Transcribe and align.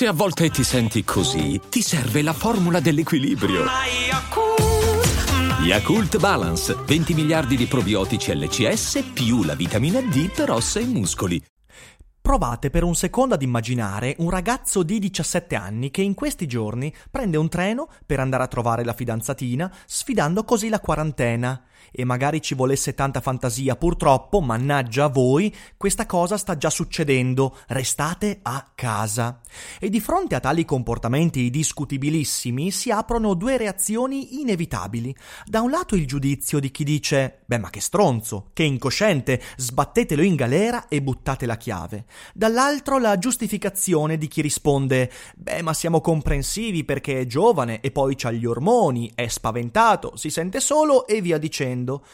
Se 0.00 0.06
a 0.06 0.14
volte 0.14 0.48
ti 0.48 0.64
senti 0.64 1.04
così, 1.04 1.60
ti 1.68 1.82
serve 1.82 2.22
la 2.22 2.32
formula 2.32 2.80
dell'equilibrio. 2.80 3.66
Yakult 5.62 6.18
Balance, 6.18 6.74
20 6.86 7.12
miliardi 7.12 7.54
di 7.54 7.66
probiotici 7.66 8.34
LCS 8.34 9.10
più 9.12 9.42
la 9.42 9.54
vitamina 9.54 10.00
D 10.00 10.32
per 10.32 10.52
ossa 10.52 10.80
e 10.80 10.86
muscoli. 10.86 11.44
Provate 12.18 12.70
per 12.70 12.82
un 12.82 12.94
secondo 12.94 13.34
ad 13.34 13.42
immaginare 13.42 14.14
un 14.20 14.30
ragazzo 14.30 14.82
di 14.82 14.98
17 14.98 15.54
anni 15.54 15.90
che 15.90 16.00
in 16.00 16.14
questi 16.14 16.46
giorni 16.46 16.90
prende 17.10 17.36
un 17.36 17.50
treno 17.50 17.86
per 18.06 18.20
andare 18.20 18.44
a 18.44 18.48
trovare 18.48 18.84
la 18.84 18.94
fidanzatina, 18.94 19.70
sfidando 19.84 20.44
così 20.44 20.70
la 20.70 20.80
quarantena 20.80 21.62
e 21.92 22.04
magari 22.04 22.40
ci 22.40 22.54
volesse 22.54 22.94
tanta 22.94 23.20
fantasia, 23.20 23.76
purtroppo, 23.76 24.40
mannaggia 24.40 25.04
a 25.04 25.08
voi, 25.08 25.54
questa 25.76 26.06
cosa 26.06 26.36
sta 26.36 26.56
già 26.56 26.70
succedendo, 26.70 27.56
restate 27.68 28.40
a 28.42 28.70
casa. 28.74 29.40
E 29.78 29.88
di 29.88 30.00
fronte 30.00 30.34
a 30.34 30.40
tali 30.40 30.64
comportamenti 30.64 31.50
discutibilissimi 31.50 32.70
si 32.70 32.90
aprono 32.90 33.34
due 33.34 33.56
reazioni 33.56 34.40
inevitabili. 34.40 35.14
Da 35.46 35.60
un 35.60 35.70
lato 35.70 35.96
il 35.96 36.06
giudizio 36.06 36.60
di 36.60 36.70
chi 36.70 36.84
dice 36.84 37.39
Beh, 37.50 37.58
ma 37.58 37.70
che 37.70 37.80
stronzo, 37.80 38.50
che 38.52 38.62
incosciente, 38.62 39.42
sbattetelo 39.56 40.22
in 40.22 40.36
galera 40.36 40.86
e 40.86 41.02
buttate 41.02 41.46
la 41.46 41.56
chiave. 41.56 42.04
Dall'altro 42.32 42.96
la 42.98 43.18
giustificazione 43.18 44.18
di 44.18 44.28
chi 44.28 44.40
risponde 44.40 45.10
Beh, 45.34 45.60
ma 45.60 45.74
siamo 45.74 46.00
comprensivi 46.00 46.84
perché 46.84 47.18
è 47.18 47.26
giovane 47.26 47.80
e 47.80 47.90
poi 47.90 48.14
c'ha 48.14 48.30
gli 48.30 48.46
ormoni, 48.46 49.10
è 49.16 49.26
spaventato, 49.26 50.14
si 50.14 50.30
sente 50.30 50.60
solo 50.60 51.08
e 51.08 51.20
via 51.20 51.38
dicendo. 51.38 52.04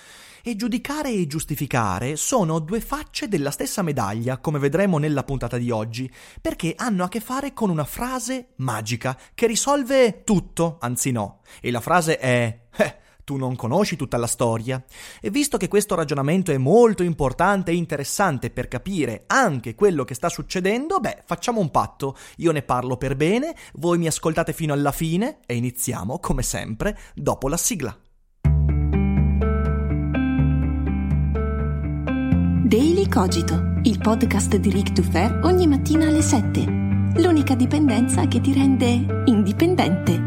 E 0.42 0.56
giudicare 0.56 1.10
e 1.10 1.26
giustificare 1.26 2.16
sono 2.16 2.58
due 2.58 2.80
facce 2.80 3.28
della 3.28 3.50
stessa 3.50 3.82
medaglia, 3.82 4.38
come 4.38 4.58
vedremo 4.58 4.96
nella 4.96 5.22
puntata 5.22 5.58
di 5.58 5.70
oggi, 5.70 6.10
perché 6.40 6.72
hanno 6.74 7.04
a 7.04 7.08
che 7.08 7.20
fare 7.20 7.52
con 7.52 7.68
una 7.68 7.84
frase 7.84 8.52
magica 8.56 9.18
che 9.34 9.46
risolve 9.46 10.22
tutto, 10.24 10.78
anzi 10.80 11.10
no. 11.10 11.40
E 11.60 11.70
la 11.70 11.82
frase 11.82 12.16
è 12.18 12.60
eh, 12.74 13.04
tu 13.26 13.36
non 13.36 13.56
conosci 13.56 13.96
tutta 13.96 14.16
la 14.16 14.28
storia. 14.28 14.82
E 15.20 15.30
visto 15.30 15.56
che 15.56 15.66
questo 15.66 15.96
ragionamento 15.96 16.52
è 16.52 16.58
molto 16.58 17.02
importante 17.02 17.72
e 17.72 17.74
interessante 17.74 18.50
per 18.50 18.68
capire 18.68 19.24
anche 19.26 19.74
quello 19.74 20.04
che 20.04 20.14
sta 20.14 20.28
succedendo, 20.28 21.00
beh, 21.00 21.24
facciamo 21.26 21.60
un 21.60 21.72
patto. 21.72 22.16
Io 22.36 22.52
ne 22.52 22.62
parlo 22.62 22.96
per 22.96 23.16
bene, 23.16 23.54
voi 23.74 23.98
mi 23.98 24.06
ascoltate 24.06 24.52
fino 24.52 24.72
alla 24.72 24.92
fine 24.92 25.40
e 25.44 25.56
iniziamo, 25.56 26.20
come 26.20 26.42
sempre, 26.42 26.96
dopo 27.14 27.48
la 27.48 27.56
sigla. 27.56 27.98
Daily 32.64 33.08
Cogito, 33.08 33.80
il 33.82 33.98
podcast 33.98 34.56
di 34.56 34.70
Rick 34.70 34.92
Dufer 34.92 35.40
ogni 35.42 35.66
mattina 35.66 36.06
alle 36.06 36.22
7. 36.22 36.64
L'unica 37.16 37.56
dipendenza 37.56 38.26
che 38.28 38.40
ti 38.40 38.52
rende 38.52 39.22
indipendente. 39.26 40.25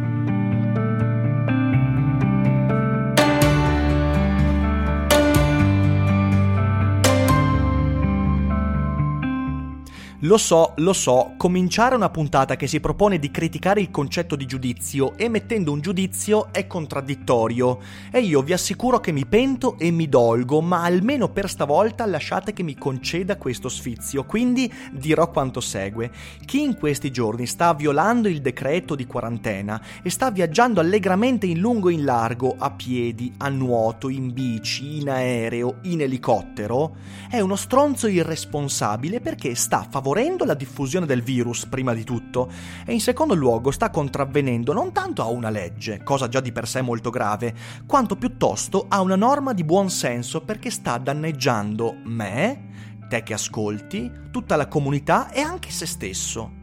Lo 10.24 10.38
so, 10.38 10.74
lo 10.76 10.92
so, 10.92 11.36
cominciare 11.38 11.96
una 11.96 12.10
puntata 12.10 12.58
che 12.58 12.68
si 12.68 12.82
propone 12.82 13.20
di 13.20 13.32
criticare 13.32 13.80
il 13.80 13.90
concetto 13.90 14.36
di 14.36 14.46
giudizio 14.46 15.18
emettendo 15.18 15.72
un 15.72 15.80
giudizio 15.80 16.52
è 16.52 16.68
contraddittorio 16.68 17.80
e 18.12 18.20
io 18.20 18.42
vi 18.42 18.52
assicuro 18.52 19.00
che 19.00 19.14
mi 19.14 19.26
pento 19.26 19.78
e 19.78 19.92
mi 19.92 20.10
dolgo, 20.10 20.60
ma 20.60 20.84
almeno 20.84 21.30
per 21.30 21.50
stavolta 21.50 22.06
lasciate 22.06 22.52
che 22.52 22.64
mi 22.64 22.76
conceda 22.76 23.38
questo 23.38 23.70
sfizio, 23.70 24.26
quindi 24.26 24.70
dirò 24.92 25.32
quanto 25.32 25.62
segue. 25.62 26.12
Chi 26.44 26.64
in 26.64 26.76
questi 26.76 27.12
giorni 27.12 27.46
sta 27.46 27.74
violando 27.74 28.28
il 28.28 28.42
decreto 28.42 28.96
di 28.96 29.06
quarantena 29.06 29.82
e 30.04 30.10
sta 30.10 30.32
viaggiando 30.32 30.82
allegramente 30.82 31.46
in 31.46 31.60
lungo 31.60 31.88
e 31.88 31.94
in 31.94 32.04
largo, 32.04 32.58
a 32.60 32.72
piedi, 32.72 33.34
a 33.38 33.48
nuoto, 33.48 34.10
in 34.10 34.34
bici, 34.34 34.98
in 34.98 35.10
aereo, 35.10 35.78
in 35.84 36.02
elicottero, 36.02 36.98
è 37.30 37.40
uno 37.40 37.56
stronzo 37.56 38.08
irresponsabile 38.08 39.22
perché 39.22 39.56
sta 39.56 39.88
favorendo 39.90 40.08
favorendo 40.10 40.44
la 40.44 40.56
diffusione 40.56 41.06
del 41.06 41.22
virus 41.22 41.68
prima 41.68 41.94
di 41.94 42.04
tutto 42.04 42.52
e 42.84 42.94
in 42.94 43.00
secondo 43.00 43.36
luogo 43.36 43.70
sta 43.70 43.92
contravvenendo 43.92 44.74
non 44.74 44.92
tanto 44.92 45.22
a 45.22 45.28
una 45.28 45.52
legge, 45.52 46.02
cosa 46.02 46.28
già 46.28 46.40
di 46.40 46.52
per 46.52 46.68
sé 46.68 46.82
molto 46.82 47.12
grave, 47.12 47.54
quanto 47.86 48.16
piuttosto 48.16 48.86
a 48.88 49.02
una 49.02 49.16
norma 49.16 49.54
di 49.54 49.64
buon 49.64 49.92
senso 49.92 50.42
perché 50.42 50.72
sta 50.72 50.98
danneggiando 50.98 51.98
me, 52.06 52.98
te 53.08 53.22
che 53.22 53.36
ascolti, 53.36 54.12
tutta 54.32 54.56
la 54.56 54.68
comunità 54.68 55.30
e 55.30 55.42
anche 55.42 55.70
se 55.70 55.86
stesso. 55.86 56.58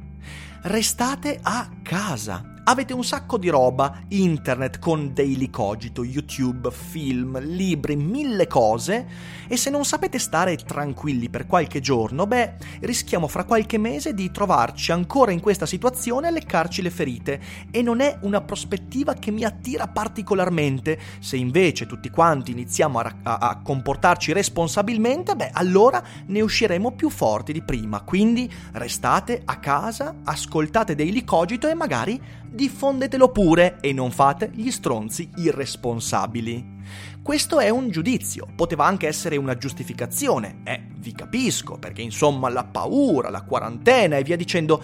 Restate 0.62 1.38
a 1.40 1.68
casa 1.82 2.55
Avete 2.68 2.92
un 2.92 3.04
sacco 3.04 3.38
di 3.38 3.48
roba, 3.48 4.00
internet 4.08 4.80
con 4.80 5.12
Daily 5.14 5.50
Cogito, 5.50 6.02
YouTube, 6.02 6.72
film, 6.72 7.38
libri, 7.38 7.94
mille 7.94 8.48
cose 8.48 9.06
e 9.46 9.56
se 9.56 9.70
non 9.70 9.84
sapete 9.84 10.18
stare 10.18 10.56
tranquilli 10.56 11.28
per 11.28 11.46
qualche 11.46 11.78
giorno, 11.78 12.26
beh, 12.26 12.54
rischiamo 12.80 13.28
fra 13.28 13.44
qualche 13.44 13.78
mese 13.78 14.14
di 14.14 14.32
trovarci 14.32 14.90
ancora 14.90 15.30
in 15.30 15.38
questa 15.38 15.64
situazione 15.64 16.26
a 16.26 16.32
leccarci 16.32 16.82
le 16.82 16.90
ferite 16.90 17.40
e 17.70 17.82
non 17.82 18.00
è 18.00 18.18
una 18.22 18.40
prospettiva 18.40 19.14
che 19.14 19.30
mi 19.30 19.44
attira 19.44 19.86
particolarmente. 19.86 20.98
Se 21.20 21.36
invece 21.36 21.86
tutti 21.86 22.10
quanti 22.10 22.50
iniziamo 22.50 22.98
a, 22.98 23.14
a, 23.22 23.36
a 23.36 23.60
comportarci 23.62 24.32
responsabilmente, 24.32 25.36
beh, 25.36 25.50
allora 25.52 26.02
ne 26.26 26.40
usciremo 26.40 26.90
più 26.96 27.10
forti 27.10 27.52
di 27.52 27.62
prima. 27.62 28.00
Quindi 28.00 28.52
restate 28.72 29.42
a 29.44 29.60
casa, 29.60 30.16
ascoltate 30.24 30.96
Daily 30.96 31.22
Cogito 31.22 31.68
e 31.68 31.74
magari 31.74 32.20
diffondetelo 32.56 33.30
pure 33.30 33.76
e 33.80 33.92
non 33.92 34.10
fate 34.10 34.50
gli 34.52 34.72
stronzi 34.72 35.30
irresponsabili. 35.36 36.74
Questo 37.22 37.60
è 37.60 37.68
un 37.68 37.90
giudizio, 37.90 38.48
poteva 38.56 38.86
anche 38.86 39.06
essere 39.06 39.36
una 39.36 39.56
giustificazione, 39.56 40.62
eh, 40.64 40.88
vi 40.96 41.12
capisco, 41.12 41.78
perché 41.78 42.02
insomma 42.02 42.48
la 42.48 42.64
paura, 42.64 43.30
la 43.30 43.42
quarantena 43.42 44.16
e 44.16 44.24
via 44.24 44.36
dicendo, 44.36 44.82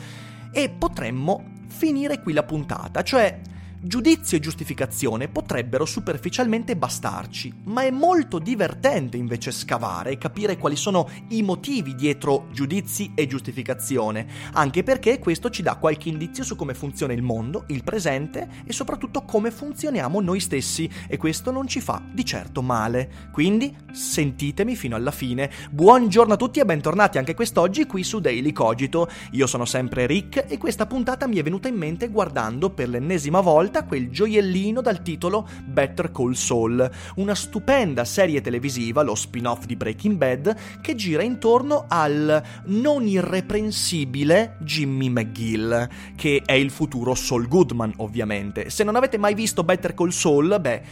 e 0.53 0.69
potremmo 0.69 1.61
finire 1.69 2.21
qui 2.21 2.33
la 2.33 2.43
puntata, 2.43 3.03
cioè 3.03 3.41
Giudizio 3.85 4.37
e 4.37 4.41
giustificazione 4.41 5.27
potrebbero 5.27 5.85
superficialmente 5.85 6.77
bastarci, 6.77 7.53
ma 7.65 7.83
è 7.83 7.91
molto 7.91 8.39
divertente 8.39 9.17
invece 9.17 9.51
scavare 9.51 10.13
e 10.13 10.19
capire 10.19 10.57
quali 10.57 10.77
sono 10.77 11.09
i 11.31 11.43
motivi 11.43 11.97
dietro 11.97 12.47
giudizi 12.53 13.11
e 13.17 13.27
giustificazione, 13.27 14.25
anche 14.53 14.85
perché 14.85 15.19
questo 15.19 15.51
ci 15.51 15.63
dà 15.63 15.75
qualche 15.75 16.11
indizio 16.11 16.45
su 16.45 16.55
come 16.55 16.75
funziona 16.75 17.13
il 17.13 17.23
mondo, 17.23 17.65
il 17.69 17.83
presente 17.83 18.49
e 18.65 18.73
soprattutto 18.73 19.25
come 19.25 19.51
funzioniamo 19.51 20.21
noi 20.21 20.39
stessi 20.39 20.89
e 21.09 21.17
questo 21.17 21.51
non 21.51 21.67
ci 21.67 21.81
fa 21.81 22.01
di 22.09 22.25
certo 22.25 22.63
male. 22.63 23.31
Quindi 23.33 23.77
sentitemi 23.91 24.77
fino 24.77 24.95
alla 24.95 25.11
fine. 25.11 25.51
Buongiorno 25.73 26.35
a 26.35 26.37
tutti 26.37 26.61
e 26.61 26.65
bentornati 26.65 27.19
anche 27.19 27.35
quest'oggi 27.35 27.87
qui 27.87 28.05
su 28.05 28.21
Daily 28.21 28.53
Cogito. 28.53 29.09
Io 29.33 29.49
sono 29.49 29.65
sempre 29.65 30.07
Rick 30.07 30.45
e 30.47 30.57
questa 30.57 30.87
puntata 30.87 31.27
mi 31.27 31.39
è 31.39 31.43
venuta 31.43 31.67
in 31.67 31.75
mente 31.75 32.07
guardando 32.07 32.71
per 32.71 32.89
l'ennesima 32.89 33.41
volta 33.41 33.71
volta 33.73 33.85
quel 33.85 34.11
gioiellino 34.11 34.83
dal 34.83 35.01
titolo 35.01 35.49
Better 35.65 36.11
Call 36.13 36.33
Saul, 36.33 36.91
una 37.17 37.35
stupenda 37.35 38.05
serie 38.05 38.43
televisiva, 38.43 39.01
lo 39.03 39.15
spin-off 39.15 39.65
di 39.65 39.77
Breaking 39.77 40.17
Bad, 40.17 40.57
che 40.83 40.95
gira 40.95 41.23
intorno 41.23 41.87
al 41.89 42.43
non 42.67 43.07
irreprensibile 43.07 44.57
Jimmy 44.61 45.09
McGill, 45.09 45.89
che 46.15 46.43
è 46.45 46.53
il 46.53 46.71
futuro 46.71 47.15
Saul 47.15 47.49
Goodman, 47.49 47.95
ovviamente. 47.97 48.69
Se 48.69 48.85
non 48.85 48.97
avete 48.97 49.17
mai 49.17 49.33
visto 49.33 49.65
Better 49.65 49.95
Call 49.95 50.11
Saul, 50.11 50.59
beh, 50.61 50.83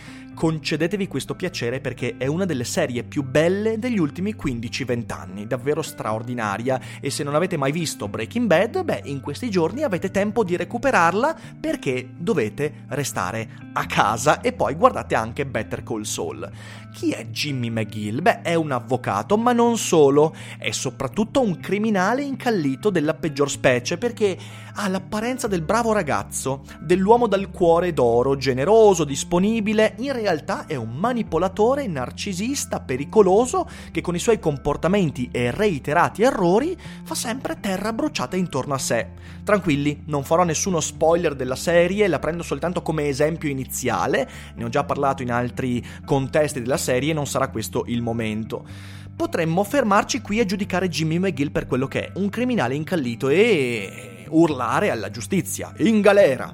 concedetevi 0.40 1.06
questo 1.06 1.34
piacere 1.34 1.80
perché 1.80 2.14
è 2.16 2.26
una 2.26 2.46
delle 2.46 2.64
serie 2.64 3.02
più 3.02 3.22
belle 3.22 3.78
degli 3.78 3.98
ultimi 3.98 4.34
15-20 4.34 5.12
anni, 5.12 5.46
davvero 5.46 5.82
straordinaria 5.82 6.80
e 6.98 7.10
se 7.10 7.22
non 7.22 7.34
avete 7.34 7.58
mai 7.58 7.72
visto 7.72 8.08
Breaking 8.08 8.46
Bad, 8.46 8.82
beh, 8.82 9.02
in 9.04 9.20
questi 9.20 9.50
giorni 9.50 9.82
avete 9.82 10.10
tempo 10.10 10.42
di 10.42 10.56
recuperarla 10.56 11.36
perché 11.60 12.08
dovete 12.16 12.69
restare 12.88 13.48
a 13.72 13.86
casa 13.86 14.40
e 14.40 14.52
poi 14.52 14.74
guardate 14.74 15.14
anche 15.14 15.46
Better 15.46 15.82
Call 15.82 16.02
Saul. 16.02 16.50
Chi 16.92 17.12
è 17.12 17.26
Jimmy 17.26 17.70
McGill? 17.70 18.20
Beh, 18.20 18.42
è 18.42 18.54
un 18.54 18.72
avvocato, 18.72 19.38
ma 19.38 19.52
non 19.52 19.78
solo, 19.78 20.34
è 20.58 20.70
soprattutto 20.72 21.40
un 21.40 21.60
criminale 21.60 22.22
incallito 22.22 22.90
della 22.90 23.14
peggior 23.14 23.48
specie 23.48 23.96
perché 23.96 24.36
ha 24.74 24.88
l'apparenza 24.88 25.46
del 25.46 25.62
bravo 25.62 25.92
ragazzo, 25.92 26.62
dell'uomo 26.80 27.26
dal 27.26 27.50
cuore 27.50 27.92
d'oro, 27.92 28.36
generoso, 28.36 29.04
disponibile, 29.04 29.94
in 29.98 30.12
realtà 30.12 30.66
è 30.66 30.74
un 30.74 30.90
manipolatore 30.96 31.86
narcisista 31.86 32.80
pericoloso 32.80 33.68
che 33.90 34.00
con 34.00 34.14
i 34.14 34.20
suoi 34.20 34.38
comportamenti 34.38 35.28
e 35.32 35.50
reiterati 35.50 36.22
errori 36.22 36.76
fa 37.04 37.14
sempre 37.14 37.58
terra 37.60 37.92
bruciata 37.92 38.36
intorno 38.36 38.74
a 38.74 38.78
sé. 38.78 39.08
Tranquilli, 39.44 40.02
non 40.06 40.24
farò 40.24 40.44
nessuno 40.44 40.80
spoiler 40.80 41.34
della 41.34 41.56
serie, 41.56 42.08
la 42.08 42.18
prendo 42.18 42.42
soltanto 42.42 42.82
come 42.82 43.08
esempio 43.08 43.48
iniziale, 43.48 44.28
ne 44.54 44.64
ho 44.64 44.68
già 44.68 44.84
parlato 44.84 45.22
in 45.22 45.30
altri 45.30 45.84
contesti 46.04 46.60
della 46.60 46.76
serie, 46.80 47.12
non 47.12 47.26
sarà 47.26 47.48
questo 47.48 47.84
il 47.86 48.02
momento. 48.02 48.66
Potremmo 49.14 49.62
fermarci 49.62 50.20
qui 50.20 50.40
a 50.40 50.44
giudicare 50.44 50.88
Jimmy 50.88 51.18
McGill 51.18 51.52
per 51.52 51.66
quello 51.66 51.86
che 51.86 52.06
è, 52.06 52.12
un 52.14 52.28
criminale 52.28 52.74
incallito 52.74 53.28
e 53.28 54.24
urlare 54.30 54.90
alla 54.90 55.10
giustizia, 55.10 55.72
in 55.78 56.00
galera. 56.00 56.52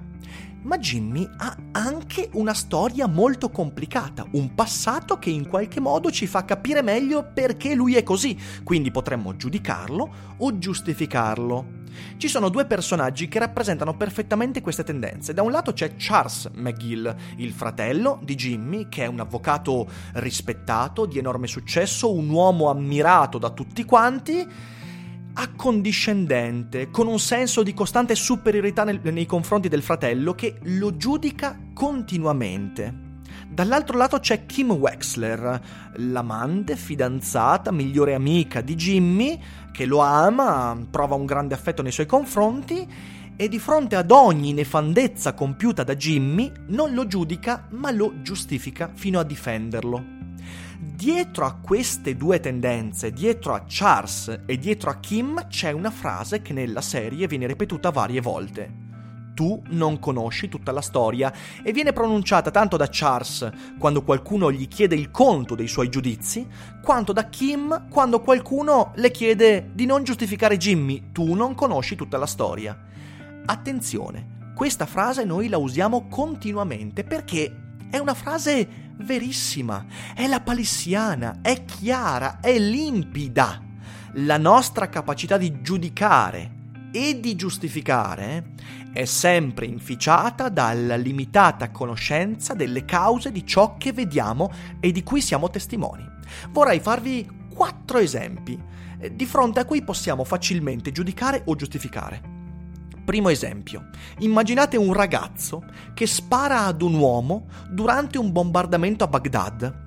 Ma 0.66 0.78
Jimmy 0.78 1.28
ha 1.36 1.56
anche 1.70 2.28
una 2.32 2.52
storia 2.52 3.06
molto 3.06 3.50
complicata, 3.50 4.26
un 4.32 4.52
passato 4.52 5.16
che 5.16 5.30
in 5.30 5.46
qualche 5.46 5.78
modo 5.78 6.10
ci 6.10 6.26
fa 6.26 6.44
capire 6.44 6.82
meglio 6.82 7.30
perché 7.32 7.72
lui 7.72 7.94
è 7.94 8.02
così, 8.02 8.36
quindi 8.64 8.90
potremmo 8.90 9.36
giudicarlo 9.36 10.14
o 10.38 10.58
giustificarlo. 10.58 11.84
Ci 12.16 12.26
sono 12.26 12.48
due 12.48 12.66
personaggi 12.66 13.28
che 13.28 13.38
rappresentano 13.38 13.96
perfettamente 13.96 14.60
queste 14.60 14.82
tendenze. 14.82 15.32
Da 15.32 15.42
un 15.42 15.52
lato 15.52 15.72
c'è 15.72 15.94
Charles 15.96 16.50
McGill, 16.54 17.14
il 17.36 17.52
fratello 17.52 18.18
di 18.24 18.34
Jimmy, 18.34 18.88
che 18.88 19.04
è 19.04 19.06
un 19.06 19.20
avvocato 19.20 19.88
rispettato, 20.14 21.06
di 21.06 21.18
enorme 21.18 21.46
successo, 21.46 22.12
un 22.12 22.28
uomo 22.28 22.70
ammirato 22.70 23.38
da 23.38 23.50
tutti 23.50 23.84
quanti, 23.84 24.44
accondiscendente, 25.38 26.90
con 26.90 27.06
un 27.06 27.18
senso 27.18 27.62
di 27.62 27.74
costante 27.74 28.14
superiorità 28.14 28.84
nel, 28.84 29.00
nei 29.02 29.26
confronti 29.26 29.68
del 29.68 29.82
fratello 29.82 30.34
che 30.34 30.58
lo 30.62 30.96
giudica 30.96 31.58
continuamente. 31.74 33.04
Dall'altro 33.46 33.96
lato 33.96 34.18
c'è 34.18 34.46
Kim 34.46 34.72
Wexler, 34.72 35.60
l'amante, 35.96 36.74
fidanzata, 36.74 37.70
migliore 37.70 38.14
amica 38.14 38.60
di 38.60 38.74
Jimmy, 38.74 39.40
che 39.72 39.84
lo 39.84 39.98
ama, 39.98 40.76
prova 40.90 41.14
un 41.14 41.26
grande 41.26 41.54
affetto 41.54 41.82
nei 41.82 41.92
suoi 41.92 42.06
confronti 42.06 42.86
e 43.36 43.48
di 43.48 43.58
fronte 43.58 43.96
ad 43.96 44.10
ogni 44.10 44.54
nefandezza 44.54 45.34
compiuta 45.34 45.84
da 45.84 45.94
Jimmy 45.94 46.50
non 46.68 46.94
lo 46.94 47.06
giudica 47.06 47.66
ma 47.72 47.90
lo 47.90 48.22
giustifica 48.22 48.90
fino 48.94 49.18
a 49.18 49.24
difenderlo. 49.24 50.15
Dietro 50.78 51.46
a 51.46 51.54
queste 51.54 52.16
due 52.16 52.40
tendenze, 52.40 53.12
dietro 53.12 53.54
a 53.54 53.64
Charles 53.66 54.42
e 54.46 54.58
dietro 54.58 54.90
a 54.90 54.96
Kim, 54.96 55.46
c'è 55.48 55.70
una 55.72 55.90
frase 55.90 56.42
che 56.42 56.52
nella 56.52 56.80
serie 56.80 57.26
viene 57.26 57.46
ripetuta 57.46 57.90
varie 57.90 58.20
volte 58.20 58.84
tu 59.36 59.62
non 59.68 59.98
conosci 59.98 60.48
tutta 60.48 60.72
la 60.72 60.80
storia 60.80 61.30
e 61.62 61.70
viene 61.70 61.92
pronunciata 61.92 62.50
tanto 62.50 62.78
da 62.78 62.88
Charles 62.90 63.50
quando 63.78 64.02
qualcuno 64.02 64.50
gli 64.50 64.66
chiede 64.66 64.94
il 64.94 65.10
conto 65.10 65.54
dei 65.54 65.68
suoi 65.68 65.90
giudizi, 65.90 66.48
quanto 66.82 67.12
da 67.12 67.28
Kim 67.28 67.88
quando 67.90 68.22
qualcuno 68.22 68.92
le 68.94 69.10
chiede 69.10 69.72
di 69.74 69.84
non 69.84 70.04
giustificare 70.04 70.56
Jimmy, 70.56 71.12
tu 71.12 71.34
non 71.34 71.54
conosci 71.54 71.96
tutta 71.96 72.16
la 72.16 72.24
storia. 72.24 72.80
Attenzione, 73.44 74.52
questa 74.54 74.86
frase 74.86 75.24
noi 75.24 75.48
la 75.48 75.58
usiamo 75.58 76.08
continuamente 76.08 77.04
perché 77.04 77.54
è 77.90 77.98
una 77.98 78.14
frase 78.14 78.85
verissima, 78.98 79.84
è 80.14 80.26
la 80.26 80.40
palissiana, 80.40 81.38
è 81.42 81.64
chiara, 81.64 82.40
è 82.40 82.58
limpida. 82.58 83.62
La 84.20 84.38
nostra 84.38 84.88
capacità 84.88 85.36
di 85.36 85.60
giudicare 85.60 86.52
e 86.90 87.20
di 87.20 87.34
giustificare 87.36 88.54
è 88.92 89.04
sempre 89.04 89.66
inficiata 89.66 90.48
dalla 90.48 90.96
limitata 90.96 91.70
conoscenza 91.70 92.54
delle 92.54 92.86
cause 92.86 93.30
di 93.30 93.44
ciò 93.44 93.76
che 93.76 93.92
vediamo 93.92 94.50
e 94.80 94.90
di 94.90 95.02
cui 95.02 95.20
siamo 95.20 95.50
testimoni. 95.50 96.08
Vorrei 96.50 96.80
farvi 96.80 97.28
quattro 97.52 97.98
esempi 97.98 98.58
eh, 98.98 99.14
di 99.14 99.26
fronte 99.26 99.60
a 99.60 99.64
cui 99.66 99.82
possiamo 99.82 100.24
facilmente 100.24 100.92
giudicare 100.92 101.42
o 101.44 101.54
giustificare. 101.54 102.35
Primo 103.06 103.28
esempio, 103.28 103.90
immaginate 104.18 104.76
un 104.76 104.92
ragazzo 104.92 105.62
che 105.94 106.08
spara 106.08 106.64
ad 106.64 106.82
un 106.82 106.94
uomo 106.94 107.46
durante 107.70 108.18
un 108.18 108.32
bombardamento 108.32 109.04
a 109.04 109.06
Baghdad 109.06 109.84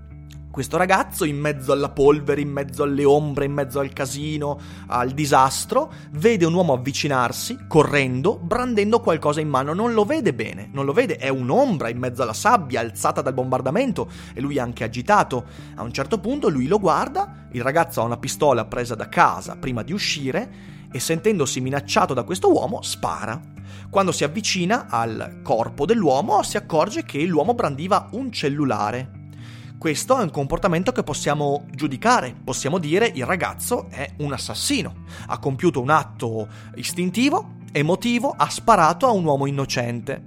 questo 0.52 0.78
ragazzo, 0.78 1.26
in 1.26 1.38
mezzo 1.38 1.72
alla 1.72 1.90
polvere, 1.90 2.42
in 2.42 2.50
mezzo 2.50 2.82
alle 2.82 3.06
ombre, 3.06 3.46
in 3.46 3.54
mezzo 3.54 3.80
al 3.80 3.94
casino, 3.94 4.60
al 4.88 5.12
disastro, 5.12 5.92
vede 6.12 6.44
un 6.44 6.54
uomo 6.54 6.74
avvicinarsi, 6.74 7.60
correndo, 7.68 8.38
brandendo 8.38 9.00
qualcosa 9.00 9.42
in 9.42 9.48
mano. 9.48 9.74
Non 9.74 9.94
lo 9.94 10.06
vede 10.06 10.34
bene, 10.34 10.68
non 10.74 10.86
lo 10.86 10.92
vede, 10.92 11.18
è 11.18 11.30
un'ombra 11.30 11.90
in 11.90 12.00
mezzo 12.00 12.24
alla 12.24 12.34
sabbia, 12.34 12.80
alzata 12.80 13.22
dal 13.22 13.36
bombardamento, 13.36 14.10
e 14.34 14.42
lui 14.42 14.58
è 14.58 14.60
anche 14.60 14.84
agitato. 14.84 15.46
A 15.76 15.84
un 15.84 15.94
certo 15.94 16.20
punto 16.20 16.50
lui 16.50 16.68
lo 16.68 16.80
guarda, 16.80 17.48
il 17.52 17.62
ragazzo 17.62 18.02
ha 18.02 18.06
una 18.06 18.18
pistola 18.18 18.66
presa 18.66 18.96
da 18.96 19.08
casa 19.08 19.56
prima 19.56 19.84
di 19.84 19.94
uscire, 19.94 20.78
e 20.92 21.00
sentendosi 21.00 21.62
minacciato 21.62 22.14
da 22.14 22.24
questo 22.24 22.52
uomo, 22.52 22.82
spara. 22.82 23.40
Quando 23.90 24.12
si 24.12 24.24
avvicina 24.24 24.88
al 24.90 25.42
corpo 25.44 25.86
dell'uomo, 25.86 26.44
si 26.44 26.58
accorge 26.58 27.04
che 27.04 27.24
l'uomo 27.24 27.54
brandiva 27.54 28.10
un 28.12 28.32
cellulare 28.32 29.18
questo 29.80 30.18
è 30.18 30.24
un 30.24 30.30
comportamento 30.30 30.92
che 30.92 31.04
possiamo 31.04 31.64
giudicare, 31.72 32.36
possiamo 32.44 32.80
dire 32.80 33.10
il 33.16 33.26
ragazzo 33.26 33.88
è 33.90 34.12
un 34.18 34.34
assassino, 34.34 35.06
ha 35.28 35.40
compiuto 35.40 35.80
un 35.80 35.90
atto 35.90 36.50
istintivo, 36.76 37.60
emotivo, 37.72 38.34
ha 38.36 38.50
sparato 38.50 39.08
a 39.08 39.12
un 39.12 39.24
uomo 39.24 39.46
innocente. 39.46 40.24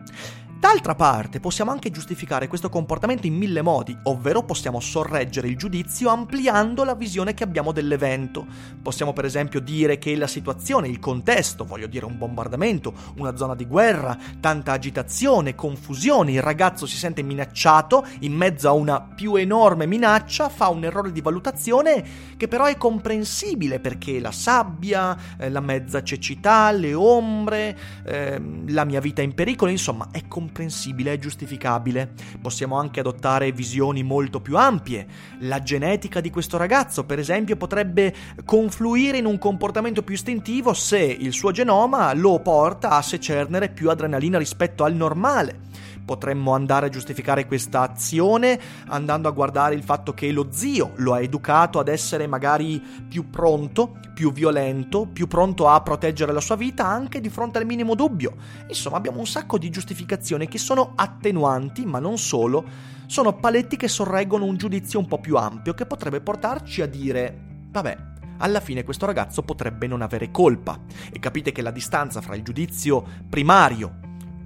D'altra 0.62 0.94
parte, 0.94 1.40
possiamo 1.40 1.72
anche 1.72 1.90
giustificare 1.90 2.46
questo 2.46 2.68
comportamento 2.68 3.26
in 3.26 3.34
mille 3.34 3.62
modi, 3.62 3.98
ovvero 4.04 4.44
possiamo 4.44 4.78
sorreggere 4.78 5.48
il 5.48 5.56
giudizio 5.56 6.08
ampliando 6.08 6.84
la 6.84 6.94
visione 6.94 7.34
che 7.34 7.42
abbiamo 7.42 7.72
dell'evento. 7.72 8.46
Possiamo 8.80 9.12
per 9.12 9.24
esempio 9.24 9.58
dire 9.58 9.98
che 9.98 10.14
la 10.14 10.28
situazione, 10.28 10.86
il 10.86 11.00
contesto, 11.00 11.64
voglio 11.64 11.88
dire 11.88 12.04
un 12.04 12.16
bombardamento, 12.16 12.94
una 13.16 13.34
zona 13.34 13.56
di 13.56 13.66
guerra, 13.66 14.16
tanta 14.38 14.70
agitazione, 14.70 15.56
confusione, 15.56 16.30
il 16.30 16.42
ragazzo 16.42 16.86
si 16.86 16.96
sente 16.96 17.22
minacciato 17.22 18.06
in 18.20 18.32
mezzo 18.32 18.68
a 18.68 18.72
una 18.72 19.00
più 19.00 19.34
enorme 19.34 19.86
minaccia, 19.86 20.48
fa 20.48 20.68
un 20.68 20.84
errore 20.84 21.10
di 21.10 21.20
valutazione 21.20 22.04
che 22.36 22.46
però 22.46 22.66
è 22.66 22.76
comprensibile 22.76 23.80
perché 23.80 24.20
la 24.20 24.30
sabbia, 24.30 25.18
eh, 25.38 25.50
la 25.50 25.60
mezza 25.60 26.04
cecità, 26.04 26.70
le 26.70 26.94
ombre, 26.94 27.76
eh, 28.06 28.40
la 28.68 28.84
mia 28.84 29.00
vita 29.00 29.22
in 29.22 29.34
pericolo, 29.34 29.68
insomma 29.68 30.06
è 30.12 30.28
comprensibile 30.28 30.50
comprensibile 30.52 31.14
e 31.14 31.18
giustificabile. 31.18 32.12
Possiamo 32.40 32.78
anche 32.78 33.00
adottare 33.00 33.50
visioni 33.52 34.02
molto 34.02 34.40
più 34.40 34.58
ampie. 34.58 35.06
La 35.40 35.62
genetica 35.62 36.20
di 36.20 36.28
questo 36.28 36.58
ragazzo, 36.58 37.04
per 37.04 37.18
esempio, 37.18 37.56
potrebbe 37.56 38.14
confluire 38.44 39.16
in 39.16 39.24
un 39.24 39.38
comportamento 39.38 40.02
più 40.02 40.14
istintivo 40.14 40.74
se 40.74 40.98
il 40.98 41.32
suo 41.32 41.50
genoma 41.52 42.12
lo 42.12 42.38
porta 42.40 42.90
a 42.90 43.02
secernere 43.02 43.70
più 43.70 43.88
adrenalina 43.88 44.36
rispetto 44.36 44.84
al 44.84 44.94
normale 44.94 45.70
potremmo 46.04 46.54
andare 46.54 46.86
a 46.86 46.88
giustificare 46.88 47.46
questa 47.46 47.80
azione 47.80 48.60
andando 48.86 49.28
a 49.28 49.32
guardare 49.32 49.74
il 49.74 49.82
fatto 49.82 50.12
che 50.12 50.30
lo 50.32 50.48
zio 50.50 50.92
lo 50.96 51.14
ha 51.14 51.20
educato 51.20 51.78
ad 51.78 51.88
essere 51.88 52.26
magari 52.26 52.82
più 53.08 53.30
pronto, 53.30 53.98
più 54.14 54.32
violento, 54.32 55.06
più 55.06 55.26
pronto 55.26 55.68
a 55.68 55.80
proteggere 55.80 56.32
la 56.32 56.40
sua 56.40 56.56
vita 56.56 56.86
anche 56.86 57.20
di 57.20 57.28
fronte 57.28 57.58
al 57.58 57.66
minimo 57.66 57.94
dubbio. 57.94 58.34
Insomma, 58.68 58.96
abbiamo 58.96 59.18
un 59.18 59.26
sacco 59.26 59.58
di 59.58 59.70
giustificazioni 59.70 60.48
che 60.48 60.58
sono 60.58 60.92
attenuanti, 60.94 61.84
ma 61.84 61.98
non 61.98 62.18
solo, 62.18 62.64
sono 63.06 63.34
paletti 63.34 63.76
che 63.76 63.88
sorreggono 63.88 64.44
un 64.44 64.56
giudizio 64.56 64.98
un 64.98 65.06
po' 65.06 65.18
più 65.18 65.36
ampio 65.36 65.74
che 65.74 65.86
potrebbe 65.86 66.20
portarci 66.20 66.82
a 66.82 66.86
dire 66.86 67.50
vabbè, 67.72 67.96
alla 68.38 68.60
fine 68.60 68.84
questo 68.84 69.06
ragazzo 69.06 69.42
potrebbe 69.42 69.86
non 69.86 70.02
avere 70.02 70.30
colpa. 70.30 70.78
E 71.10 71.18
capite 71.18 71.52
che 71.52 71.62
la 71.62 71.70
distanza 71.70 72.20
fra 72.20 72.34
il 72.34 72.42
giudizio 72.42 73.04
primario 73.28 74.01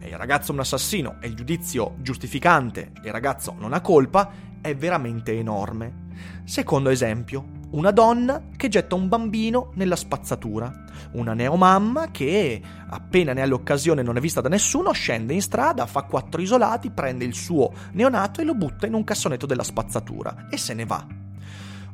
il 0.08 0.16
ragazzo 0.16 0.50
è 0.50 0.54
un 0.54 0.60
assassino 0.60 1.16
e 1.20 1.28
il 1.28 1.34
giudizio 1.34 1.96
giustificante 1.98 2.92
il 3.02 3.12
ragazzo 3.12 3.54
non 3.58 3.72
ha 3.72 3.80
colpa 3.80 4.30
è 4.60 4.74
veramente 4.74 5.36
enorme. 5.38 6.04
Secondo 6.44 6.90
esempio, 6.90 7.54
una 7.70 7.90
donna 7.90 8.48
che 8.56 8.68
getta 8.68 8.94
un 8.94 9.08
bambino 9.08 9.70
nella 9.74 9.96
spazzatura, 9.96 10.72
una 11.12 11.34
neomamma 11.34 12.10
che, 12.10 12.60
appena 12.88 13.32
ne 13.32 13.42
ha 13.42 13.46
l'occasione 13.46 14.00
e 14.00 14.04
non 14.04 14.16
è 14.16 14.20
vista 14.20 14.40
da 14.40 14.48
nessuno, 14.48 14.92
scende 14.92 15.34
in 15.34 15.42
strada, 15.42 15.86
fa 15.86 16.02
quattro 16.02 16.40
isolati, 16.40 16.90
prende 16.90 17.24
il 17.24 17.34
suo 17.34 17.72
neonato 17.92 18.40
e 18.40 18.44
lo 18.44 18.54
butta 18.54 18.86
in 18.86 18.94
un 18.94 19.04
cassonetto 19.04 19.46
della 19.46 19.64
spazzatura 19.64 20.46
e 20.48 20.56
se 20.56 20.74
ne 20.74 20.84
va. 20.84 21.06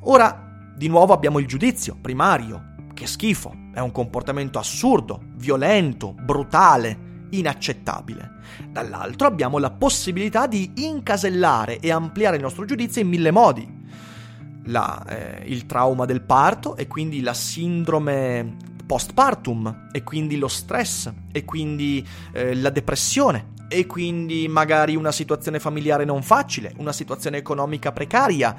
Ora, 0.00 0.72
di 0.74 0.88
nuovo 0.88 1.12
abbiamo 1.12 1.38
il 1.38 1.46
giudizio 1.46 1.96
primario. 2.00 2.70
Che 2.94 3.06
schifo, 3.06 3.54
è 3.72 3.80
un 3.80 3.90
comportamento 3.90 4.58
assurdo, 4.58 5.20
violento, 5.34 6.12
brutale, 6.12 7.11
inaccettabile. 7.32 8.40
Dall'altro 8.68 9.26
abbiamo 9.26 9.58
la 9.58 9.70
possibilità 9.70 10.46
di 10.46 10.70
incasellare 10.76 11.78
e 11.78 11.90
ampliare 11.90 12.36
il 12.36 12.42
nostro 12.42 12.64
giudizio 12.64 13.00
in 13.00 13.08
mille 13.08 13.30
modi. 13.30 13.80
La, 14.66 15.04
eh, 15.06 15.42
il 15.46 15.66
trauma 15.66 16.04
del 16.04 16.22
parto 16.22 16.76
e 16.76 16.86
quindi 16.86 17.20
la 17.20 17.34
sindrome 17.34 18.56
postpartum 18.86 19.88
e 19.90 20.02
quindi 20.04 20.36
lo 20.36 20.48
stress 20.48 21.10
e 21.32 21.44
quindi 21.44 22.06
eh, 22.32 22.54
la 22.54 22.70
depressione 22.70 23.50
e 23.68 23.86
quindi 23.86 24.46
magari 24.48 24.94
una 24.96 25.12
situazione 25.12 25.58
familiare 25.58 26.04
non 26.04 26.22
facile, 26.22 26.74
una 26.76 26.92
situazione 26.92 27.38
economica 27.38 27.90
precaria. 27.90 28.54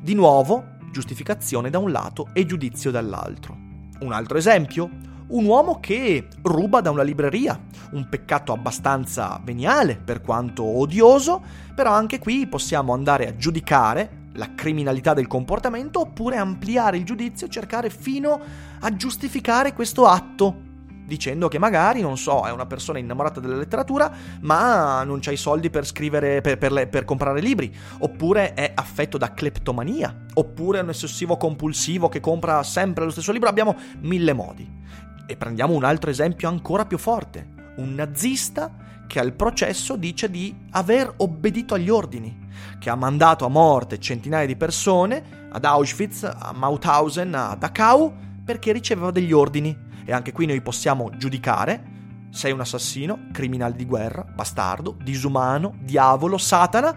Di 0.00 0.14
nuovo, 0.14 0.76
giustificazione 0.90 1.68
da 1.70 1.78
un 1.78 1.92
lato 1.92 2.28
e 2.32 2.46
giudizio 2.46 2.90
dall'altro. 2.90 3.56
Un 4.00 4.12
altro 4.12 4.38
esempio? 4.38 4.88
Un 5.26 5.44
uomo 5.46 5.80
che 5.80 6.28
ruba 6.42 6.80
da 6.80 6.90
una 6.90 7.02
libreria, 7.02 7.58
un 7.92 8.08
peccato 8.08 8.52
abbastanza 8.52 9.40
veniale 9.42 9.96
per 9.96 10.20
quanto 10.20 10.64
odioso, 10.64 11.42
però 11.74 11.92
anche 11.92 12.18
qui 12.18 12.46
possiamo 12.46 12.92
andare 12.92 13.28
a 13.28 13.36
giudicare 13.36 14.22
la 14.34 14.54
criminalità 14.54 15.14
del 15.14 15.26
comportamento 15.26 16.00
oppure 16.00 16.36
ampliare 16.36 16.96
il 16.96 17.04
giudizio 17.04 17.46
e 17.46 17.50
cercare 17.50 17.88
fino 17.88 18.40
a 18.80 18.96
giustificare 18.96 19.72
questo 19.72 20.06
atto. 20.06 20.72
dicendo 21.06 21.48
che 21.48 21.58
magari, 21.58 22.00
non 22.00 22.16
so, 22.16 22.46
è 22.46 22.50
una 22.50 22.64
persona 22.64 22.98
innamorata 22.98 23.38
della 23.38 23.56
letteratura, 23.56 24.10
ma 24.40 25.04
non 25.04 25.18
c'ha 25.20 25.32
i 25.32 25.36
soldi 25.36 25.68
per 25.68 25.84
scrivere, 25.84 26.40
per, 26.40 26.56
per, 26.56 26.72
le, 26.72 26.86
per 26.86 27.04
comprare 27.04 27.42
libri, 27.42 27.70
oppure 27.98 28.54
è 28.54 28.72
affetto 28.74 29.18
da 29.18 29.34
cleptomania, 29.34 30.24
oppure 30.32 30.78
è 30.78 30.82
un 30.82 30.88
ossessivo 30.88 31.36
compulsivo 31.36 32.08
che 32.08 32.20
compra 32.20 32.62
sempre 32.62 33.04
lo 33.04 33.10
stesso 33.10 33.32
libro, 33.32 33.50
abbiamo 33.50 33.76
mille 34.00 34.32
modi. 34.32 34.82
E 35.26 35.36
prendiamo 35.36 35.74
un 35.74 35.84
altro 35.84 36.10
esempio 36.10 36.48
ancora 36.48 36.84
più 36.84 36.98
forte, 36.98 37.46
un 37.76 37.94
nazista 37.94 38.70
che 39.06 39.18
al 39.18 39.32
processo 39.32 39.96
dice 39.96 40.30
di 40.30 40.54
aver 40.70 41.12
obbedito 41.18 41.74
agli 41.74 41.88
ordini, 41.88 42.48
che 42.78 42.90
ha 42.90 42.94
mandato 42.94 43.44
a 43.44 43.48
morte 43.48 43.98
centinaia 43.98 44.46
di 44.46 44.56
persone 44.56 45.48
ad 45.50 45.64
Auschwitz, 45.64 46.24
a 46.24 46.52
Mauthausen, 46.52 47.34
a 47.34 47.54
Dachau, 47.54 48.12
perché 48.44 48.72
riceveva 48.72 49.10
degli 49.10 49.32
ordini. 49.32 49.76
E 50.04 50.12
anche 50.12 50.32
qui 50.32 50.46
noi 50.46 50.60
possiamo 50.60 51.10
giudicare. 51.16 51.92
Sei 52.30 52.52
un 52.52 52.60
assassino, 52.60 53.28
criminale 53.32 53.76
di 53.76 53.86
guerra, 53.86 54.24
bastardo, 54.24 54.96
disumano, 55.02 55.76
diavolo, 55.80 56.36
satana, 56.36 56.94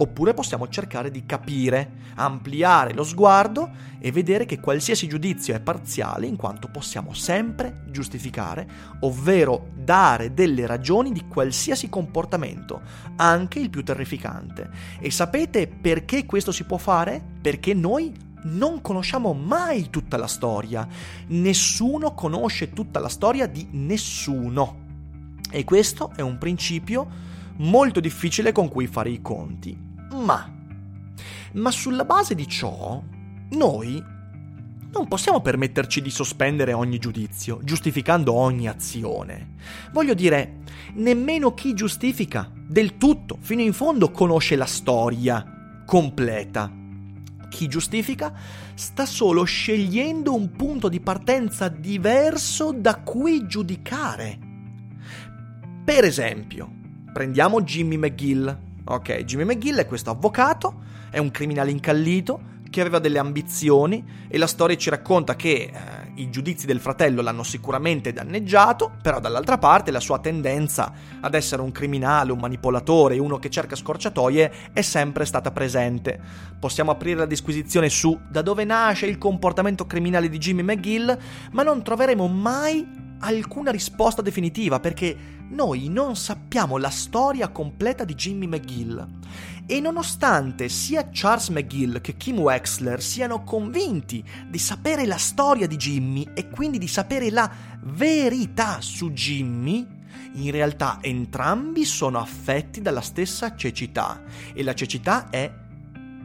oppure 0.00 0.32
possiamo 0.34 0.68
cercare 0.68 1.10
di 1.10 1.26
capire, 1.26 1.98
ampliare 2.14 2.94
lo 2.94 3.04
sguardo 3.04 3.70
e 3.98 4.10
vedere 4.10 4.46
che 4.46 4.58
qualsiasi 4.58 5.06
giudizio 5.06 5.54
è 5.54 5.60
parziale 5.60 6.26
in 6.26 6.36
quanto 6.36 6.68
possiamo 6.68 7.12
sempre 7.12 7.82
giustificare, 7.90 8.68
ovvero 9.00 9.68
dare 9.74 10.32
delle 10.32 10.66
ragioni 10.66 11.12
di 11.12 11.26
qualsiasi 11.26 11.90
comportamento, 11.90 12.80
anche 13.16 13.58
il 13.58 13.68
più 13.68 13.84
terrificante. 13.84 14.70
E 14.98 15.10
sapete 15.10 15.68
perché 15.68 16.24
questo 16.24 16.50
si 16.50 16.64
può 16.64 16.78
fare? 16.78 17.22
Perché 17.40 17.74
noi 17.74 18.28
non 18.42 18.80
conosciamo 18.80 19.34
mai 19.34 19.90
tutta 19.90 20.16
la 20.16 20.26
storia. 20.26 20.88
Nessuno 21.26 22.14
conosce 22.14 22.72
tutta 22.72 23.00
la 23.00 23.08
storia 23.08 23.46
di 23.46 23.68
nessuno. 23.72 24.88
E 25.50 25.64
questo 25.64 26.12
è 26.16 26.22
un 26.22 26.38
principio 26.38 27.28
molto 27.56 28.00
difficile 28.00 28.52
con 28.52 28.68
cui 28.68 28.86
fare 28.86 29.10
i 29.10 29.20
conti. 29.20 29.88
Ma, 30.12 30.50
ma 31.52 31.70
sulla 31.70 32.04
base 32.04 32.34
di 32.34 32.46
ciò, 32.48 33.02
noi 33.50 34.02
non 34.92 35.06
possiamo 35.06 35.40
permetterci 35.40 36.02
di 36.02 36.10
sospendere 36.10 36.72
ogni 36.72 36.98
giudizio, 36.98 37.60
giustificando 37.62 38.32
ogni 38.32 38.68
azione. 38.68 39.54
Voglio 39.92 40.14
dire, 40.14 40.62
nemmeno 40.94 41.54
chi 41.54 41.74
giustifica 41.74 42.50
del 42.54 42.96
tutto, 42.96 43.38
fino 43.40 43.62
in 43.62 43.72
fondo, 43.72 44.10
conosce 44.10 44.56
la 44.56 44.66
storia 44.66 45.82
completa. 45.86 46.70
Chi 47.48 47.68
giustifica 47.68 48.32
sta 48.74 49.06
solo 49.06 49.44
scegliendo 49.44 50.34
un 50.34 50.50
punto 50.52 50.88
di 50.88 51.00
partenza 51.00 51.68
diverso 51.68 52.72
da 52.72 52.96
cui 52.96 53.46
giudicare. 53.46 54.38
Per 55.84 56.04
esempio, 56.04 56.70
prendiamo 57.12 57.62
Jimmy 57.62 57.96
McGill, 57.96 58.69
Ok, 58.90 59.22
Jimmy 59.22 59.44
McGill 59.44 59.76
è 59.76 59.86
questo 59.86 60.10
avvocato, 60.10 60.80
è 61.10 61.18
un 61.18 61.30
criminale 61.30 61.70
incallito 61.70 62.58
che 62.68 62.80
aveva 62.80 62.98
delle 62.98 63.20
ambizioni 63.20 64.04
e 64.26 64.36
la 64.36 64.48
storia 64.48 64.76
ci 64.76 64.90
racconta 64.90 65.36
che 65.36 65.70
eh, 65.72 65.72
i 66.16 66.28
giudizi 66.28 66.66
del 66.66 66.80
fratello 66.80 67.22
l'hanno 67.22 67.44
sicuramente 67.44 68.12
danneggiato, 68.12 68.90
però 69.00 69.20
dall'altra 69.20 69.58
parte 69.58 69.92
la 69.92 70.00
sua 70.00 70.18
tendenza 70.18 70.92
ad 71.20 71.34
essere 71.34 71.62
un 71.62 71.70
criminale, 71.70 72.32
un 72.32 72.40
manipolatore, 72.40 73.16
uno 73.18 73.38
che 73.38 73.48
cerca 73.48 73.76
scorciatoie 73.76 74.72
è 74.72 74.82
sempre 74.82 75.24
stata 75.24 75.52
presente. 75.52 76.20
Possiamo 76.58 76.90
aprire 76.90 77.20
la 77.20 77.26
disquisizione 77.26 77.88
su 77.88 78.18
da 78.28 78.42
dove 78.42 78.64
nasce 78.64 79.06
il 79.06 79.18
comportamento 79.18 79.86
criminale 79.86 80.28
di 80.28 80.38
Jimmy 80.38 80.62
McGill, 80.62 81.16
ma 81.52 81.62
non 81.62 81.84
troveremo 81.84 82.26
mai 82.26 83.09
alcuna 83.20 83.70
risposta 83.70 84.22
definitiva 84.22 84.80
perché 84.80 85.38
noi 85.50 85.88
non 85.88 86.16
sappiamo 86.16 86.76
la 86.76 86.90
storia 86.90 87.48
completa 87.48 88.04
di 88.04 88.14
Jimmy 88.14 88.46
McGill. 88.46 89.06
E 89.66 89.80
nonostante 89.80 90.68
sia 90.68 91.08
Charles 91.12 91.48
McGill 91.48 92.00
che 92.00 92.16
Kim 92.16 92.38
Wexler 92.38 93.00
siano 93.00 93.44
convinti 93.44 94.24
di 94.48 94.58
sapere 94.58 95.06
la 95.06 95.16
storia 95.16 95.66
di 95.66 95.76
Jimmy 95.76 96.28
e 96.34 96.48
quindi 96.48 96.78
di 96.78 96.88
sapere 96.88 97.30
la 97.30 97.50
verità 97.82 98.80
su 98.80 99.12
Jimmy, 99.12 99.86
in 100.34 100.50
realtà 100.50 100.98
entrambi 101.00 101.84
sono 101.84 102.18
affetti 102.18 102.80
dalla 102.80 103.00
stessa 103.00 103.54
cecità 103.54 104.22
e 104.52 104.62
la 104.62 104.74
cecità 104.74 105.30
è 105.30 105.59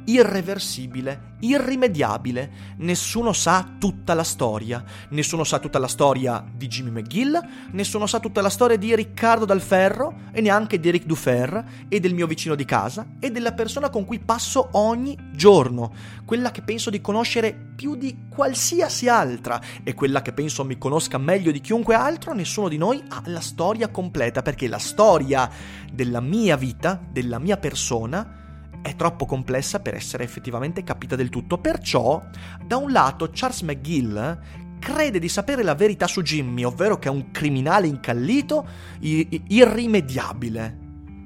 irreversibile, 0.05 1.33
irrimediabile. 1.39 2.75
Nessuno 2.77 3.33
sa 3.33 3.75
tutta 3.77 4.13
la 4.13 4.23
storia. 4.23 4.83
Nessuno 5.09 5.43
sa 5.43 5.59
tutta 5.59 5.79
la 5.79 5.87
storia 5.87 6.43
di 6.51 6.67
Jimmy 6.67 6.89
McGill, 6.89 7.39
nessuno 7.71 8.07
sa 8.07 8.19
tutta 8.19 8.41
la 8.41 8.49
storia 8.49 8.77
di 8.77 8.95
Riccardo 8.95 9.45
Dalferro 9.45 10.21
e 10.31 10.41
neanche 10.41 10.79
di 10.79 10.87
Eric 10.87 11.05
Dufer 11.05 11.85
e 11.87 11.99
del 11.99 12.13
mio 12.13 12.27
vicino 12.27 12.55
di 12.55 12.65
casa 12.65 13.05
e 13.19 13.31
della 13.31 13.53
persona 13.53 13.89
con 13.89 14.05
cui 14.05 14.19
passo 14.19 14.69
ogni 14.73 15.17
giorno, 15.31 15.93
quella 16.25 16.51
che 16.51 16.61
penso 16.61 16.89
di 16.89 17.01
conoscere 17.01 17.53
più 17.75 17.95
di 17.95 18.27
qualsiasi 18.29 19.09
altra 19.09 19.61
e 19.83 19.93
quella 19.93 20.21
che 20.21 20.33
penso 20.33 20.63
mi 20.63 20.77
conosca 20.77 21.17
meglio 21.17 21.51
di 21.51 21.61
chiunque 21.61 21.95
altro, 21.95 22.33
nessuno 22.33 22.67
di 22.67 22.77
noi 22.77 23.03
ha 23.09 23.21
la 23.25 23.41
storia 23.41 23.89
completa 23.89 24.41
perché 24.41 24.67
la 24.67 24.79
storia 24.79 25.49
della 25.91 26.21
mia 26.21 26.55
vita, 26.55 26.99
della 27.11 27.39
mia 27.39 27.57
persona, 27.57 28.43
è 28.85 28.95
troppo 28.95 29.25
complessa 29.25 29.79
per 29.79 29.95
essere 29.95 30.23
effettivamente 30.23 30.83
capita 30.83 31.15
del 31.15 31.29
tutto. 31.29 31.57
Perciò, 31.57 32.23
da 32.63 32.77
un 32.77 32.91
lato, 32.91 33.31
Charles 33.33 33.61
McGill 33.61 34.39
crede 34.77 35.17
di 35.17 35.27
sapere 35.27 35.63
la 35.63 35.73
verità 35.73 36.05
su 36.05 36.21
Jimmy, 36.21 36.63
ovvero 36.63 36.99
che 36.99 37.07
è 37.07 37.11
un 37.11 37.31
criminale 37.31 37.87
incallito, 37.87 38.63
irrimediabile, 38.99 40.77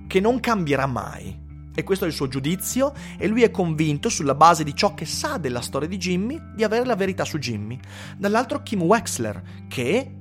che 0.07 0.21
non 0.21 0.39
cambierà 0.39 0.85
mai. 0.85 1.47
E 1.75 1.83
questo 1.83 2.05
è 2.05 2.07
il 2.07 2.13
suo 2.13 2.29
giudizio 2.29 2.93
e 3.17 3.27
lui 3.27 3.43
è 3.43 3.51
convinto, 3.51 4.07
sulla 4.07 4.35
base 4.35 4.63
di 4.63 4.73
ciò 4.73 4.93
che 4.93 5.05
sa 5.05 5.37
della 5.37 5.59
storia 5.59 5.89
di 5.89 5.97
Jimmy, 5.97 6.39
di 6.55 6.63
avere 6.63 6.85
la 6.85 6.95
verità 6.95 7.25
su 7.25 7.37
Jimmy. 7.39 7.77
Dall'altro 8.17 8.63
Kim 8.63 8.83
Wexler, 8.83 9.65
che 9.67 10.15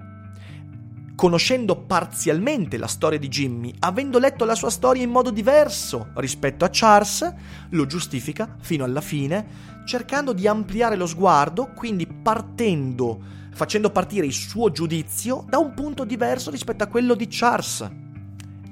conoscendo 1.18 1.74
parzialmente 1.74 2.76
la 2.76 2.86
storia 2.86 3.18
di 3.18 3.26
Jimmy, 3.26 3.74
avendo 3.80 4.20
letto 4.20 4.44
la 4.44 4.54
sua 4.54 4.70
storia 4.70 5.02
in 5.02 5.10
modo 5.10 5.32
diverso 5.32 6.10
rispetto 6.14 6.64
a 6.64 6.68
Charles, 6.70 7.34
lo 7.70 7.86
giustifica 7.86 8.54
fino 8.60 8.84
alla 8.84 9.00
fine, 9.00 9.82
cercando 9.84 10.32
di 10.32 10.46
ampliare 10.46 10.94
lo 10.94 11.06
sguardo, 11.06 11.72
quindi 11.74 12.06
partendo, 12.06 13.20
facendo 13.50 13.90
partire 13.90 14.26
il 14.26 14.32
suo 14.32 14.70
giudizio 14.70 15.44
da 15.48 15.58
un 15.58 15.74
punto 15.74 16.04
diverso 16.04 16.52
rispetto 16.52 16.84
a 16.84 16.86
quello 16.86 17.16
di 17.16 17.26
Charles. 17.28 17.90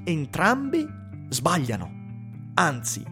Entrambi 0.05 0.87
sbagliano. 1.29 1.91
Anzi, 2.55 3.03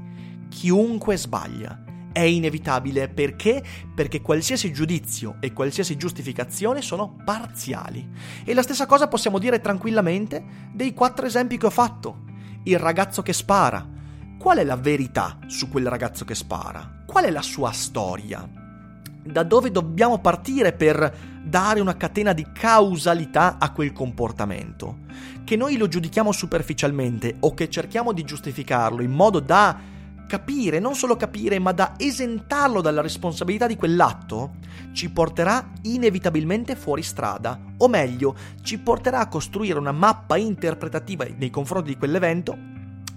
chiunque 0.49 1.17
sbaglia 1.17 1.84
è 2.15 2.21
inevitabile 2.21 3.09
perché? 3.09 3.61
Perché 3.93 4.23
qualsiasi 4.23 4.73
giudizio 4.73 5.39
e 5.41 5.53
qualsiasi 5.53 5.97
giustificazione 5.97 6.81
sono 6.81 7.17
parziali. 7.25 8.09
E 8.45 8.55
la 8.55 8.63
stessa 8.63 8.87
cosa 8.87 9.09
possiamo 9.09 9.41
dire 9.41 9.61
tranquillamente 9.61 10.71
dei 10.73 10.95
quattro 10.95 11.27
esempi 11.27 11.59
che 11.59 11.67
ho 11.67 11.71
fatto. 11.71 12.23
Il 12.63 12.79
ragazzo 12.79 13.21
che 13.23 13.33
spara. 13.33 13.85
Qual 14.39 14.59
è 14.59 14.65
la 14.65 14.77
verità 14.77 15.39
su 15.49 15.69
quel 15.69 15.89
ragazzo 15.89 16.25
che 16.25 16.37
spara? 16.37 17.03
Qual 17.05 17.25
è 17.25 17.31
la 17.31 17.43
sua 17.43 17.73
storia? 17.73 18.49
Da 19.25 19.43
dove 19.43 19.73
dobbiamo 19.73 20.21
partire 20.21 20.73
per 20.73 21.43
dare 21.43 21.81
una 21.81 21.97
catena 21.97 22.33
di 22.33 22.47
causalità 22.53 23.57
a 23.59 23.73
quel 23.73 23.93
comportamento? 23.93 24.99
Che 25.45 25.57
noi 25.57 25.77
lo 25.77 25.89
giudichiamo 25.89 26.31
superficialmente 26.31 27.37
o 27.41 27.55
che 27.55 27.69
cerchiamo 27.69 28.13
di 28.13 28.23
giustificarlo 28.23 29.03
in 29.03 29.11
modo 29.11 29.41
da 29.41 29.93
capire, 30.27 30.79
non 30.79 30.95
solo 30.95 31.17
capire, 31.17 31.59
ma 31.59 31.73
da 31.73 31.95
esentarlo 31.97 32.81
dalla 32.81 33.01
responsabilità 33.01 33.67
di 33.67 33.77
quell'atto, 33.77 34.57
ci 34.93 35.11
porterà 35.11 35.71
inevitabilmente 35.83 36.77
fuori 36.77 37.03
strada, 37.03 37.59
o 37.79 37.89
meglio, 37.89 38.35
ci 38.63 38.79
porterà 38.79 39.21
a 39.21 39.29
costruire 39.29 39.79
una 39.79 39.93
mappa 39.93 40.37
interpretativa 40.37 41.27
nei 41.37 41.51
confronti 41.51 41.91
di 41.91 41.99
quell'evento 41.99 42.73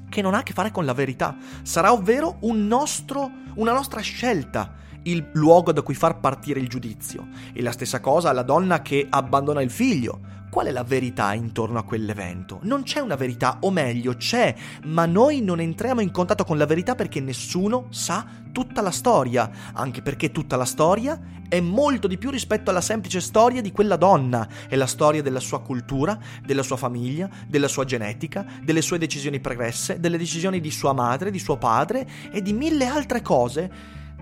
che 0.10 0.22
non 0.22 0.34
ha 0.34 0.40
a 0.40 0.44
che 0.44 0.54
fare 0.54 0.72
con 0.72 0.86
la 0.86 0.94
verità. 0.94 1.36
Sarà 1.64 1.92
ovvero 1.92 2.38
un 2.42 2.66
nostro, 2.68 3.30
una 3.56 3.74
nostra 3.74 4.02
scelta 4.02 4.76
il 5.04 5.30
luogo 5.34 5.72
da 5.72 5.82
cui 5.82 5.94
far 5.96 6.20
partire 6.20 6.60
il 6.60 6.68
giudizio. 6.68 7.28
E 7.54 7.62
la 7.62 7.72
stessa 7.72 8.00
cosa 8.00 8.30
alla 8.30 8.44
donna 8.44 8.82
che 8.82 9.08
abbandona 9.10 9.62
il 9.62 9.72
figlio 9.72 10.36
Qual 10.50 10.66
è 10.66 10.72
la 10.72 10.84
verità 10.84 11.34
intorno 11.34 11.78
a 11.78 11.84
quell'evento? 11.84 12.60
Non 12.64 12.84
c'è 12.84 13.00
una 13.00 13.16
verità, 13.16 13.58
o 13.62 13.70
meglio, 13.70 14.16
c'è, 14.16 14.56
ma 14.86 15.06
noi 15.06 15.42
non 15.42 15.60
entriamo 15.60 16.00
in 16.00 16.10
contatto 16.10 16.46
con 16.46 16.58
la 16.58 16.66
verità 16.66 16.96
perché 16.96 17.20
nessuno 17.20 17.88
sa 17.90 18.26
tutta 18.54 18.82
la 18.82 18.90
storia, 18.92 19.52
anche 19.74 20.02
perché 20.02 20.32
tutta 20.32 20.56
la 20.56 20.66
storia 20.66 21.20
è 21.50 21.60
molto 21.60 22.08
di 22.08 22.18
più 22.18 22.30
rispetto 22.30 22.70
alla 22.70 22.82
semplice 22.82 23.20
storia 23.20 23.62
di 23.62 23.74
quella 23.74 23.98
donna, 23.98 24.48
è 24.70 24.76
la 24.78 24.88
storia 24.88 25.22
della 25.22 25.42
sua 25.42 25.62
cultura, 25.62 26.18
della 26.44 26.64
sua 26.64 26.78
famiglia, 26.78 27.30
della 27.46 27.68
sua 27.68 27.84
genetica, 27.84 28.46
delle 28.64 28.82
sue 28.82 28.98
decisioni 28.98 29.42
pregresse, 29.42 30.00
delle 30.00 30.18
decisioni 30.18 30.62
di 30.62 30.72
sua 30.72 30.94
madre, 30.94 31.30
di 31.30 31.40
suo 31.40 31.58
padre 31.58 32.08
e 32.32 32.42
di 32.42 32.54
mille 32.54 32.86
altre 32.86 33.22
cose 33.22 33.72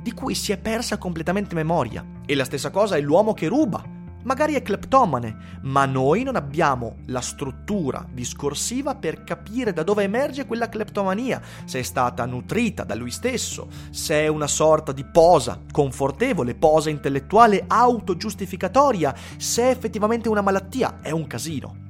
di 0.02 0.12
cui 0.12 0.36
si 0.36 0.52
è 0.52 0.58
persa 0.58 0.98
completamente 0.98 1.56
memoria. 1.56 2.04
E 2.26 2.36
la 2.36 2.46
stessa 2.46 2.72
cosa 2.72 2.96
è 2.96 3.02
l'uomo 3.02 3.34
che 3.34 3.48
ruba, 3.48 3.95
magari 4.26 4.54
è 4.56 4.62
cleptomane, 4.62 5.60
ma 5.62 5.86
noi 5.86 6.24
non 6.24 6.36
abbiamo 6.36 6.98
la 7.08 7.22
struttura 7.22 8.06
discorsiva 8.12 8.96
per 8.96 9.24
capire 9.24 9.74
da 9.74 9.84
dove 9.84 10.04
emerge 10.04 10.46
quella 10.46 10.70
cleptomania, 10.70 11.42
se 11.66 11.80
è 11.80 11.84
stata 11.84 12.26
nutrita 12.26 12.84
da 12.84 12.96
lui 12.96 13.12
stesso, 13.12 13.68
se 13.90 14.16
è 14.16 14.28
una 14.28 14.48
sorta 14.48 14.92
di 14.92 15.06
posa 15.06 15.62
confortevole, 15.72 16.56
posa 16.56 16.90
intellettuale 16.90 17.64
autogiustificatoria, 17.68 19.16
se 19.38 19.64
è 19.64 19.70
effettivamente 19.70 20.30
una 20.30 20.42
malattia, 20.42 21.00
è 21.02 21.12
un 21.12 21.26
casino 21.28 21.84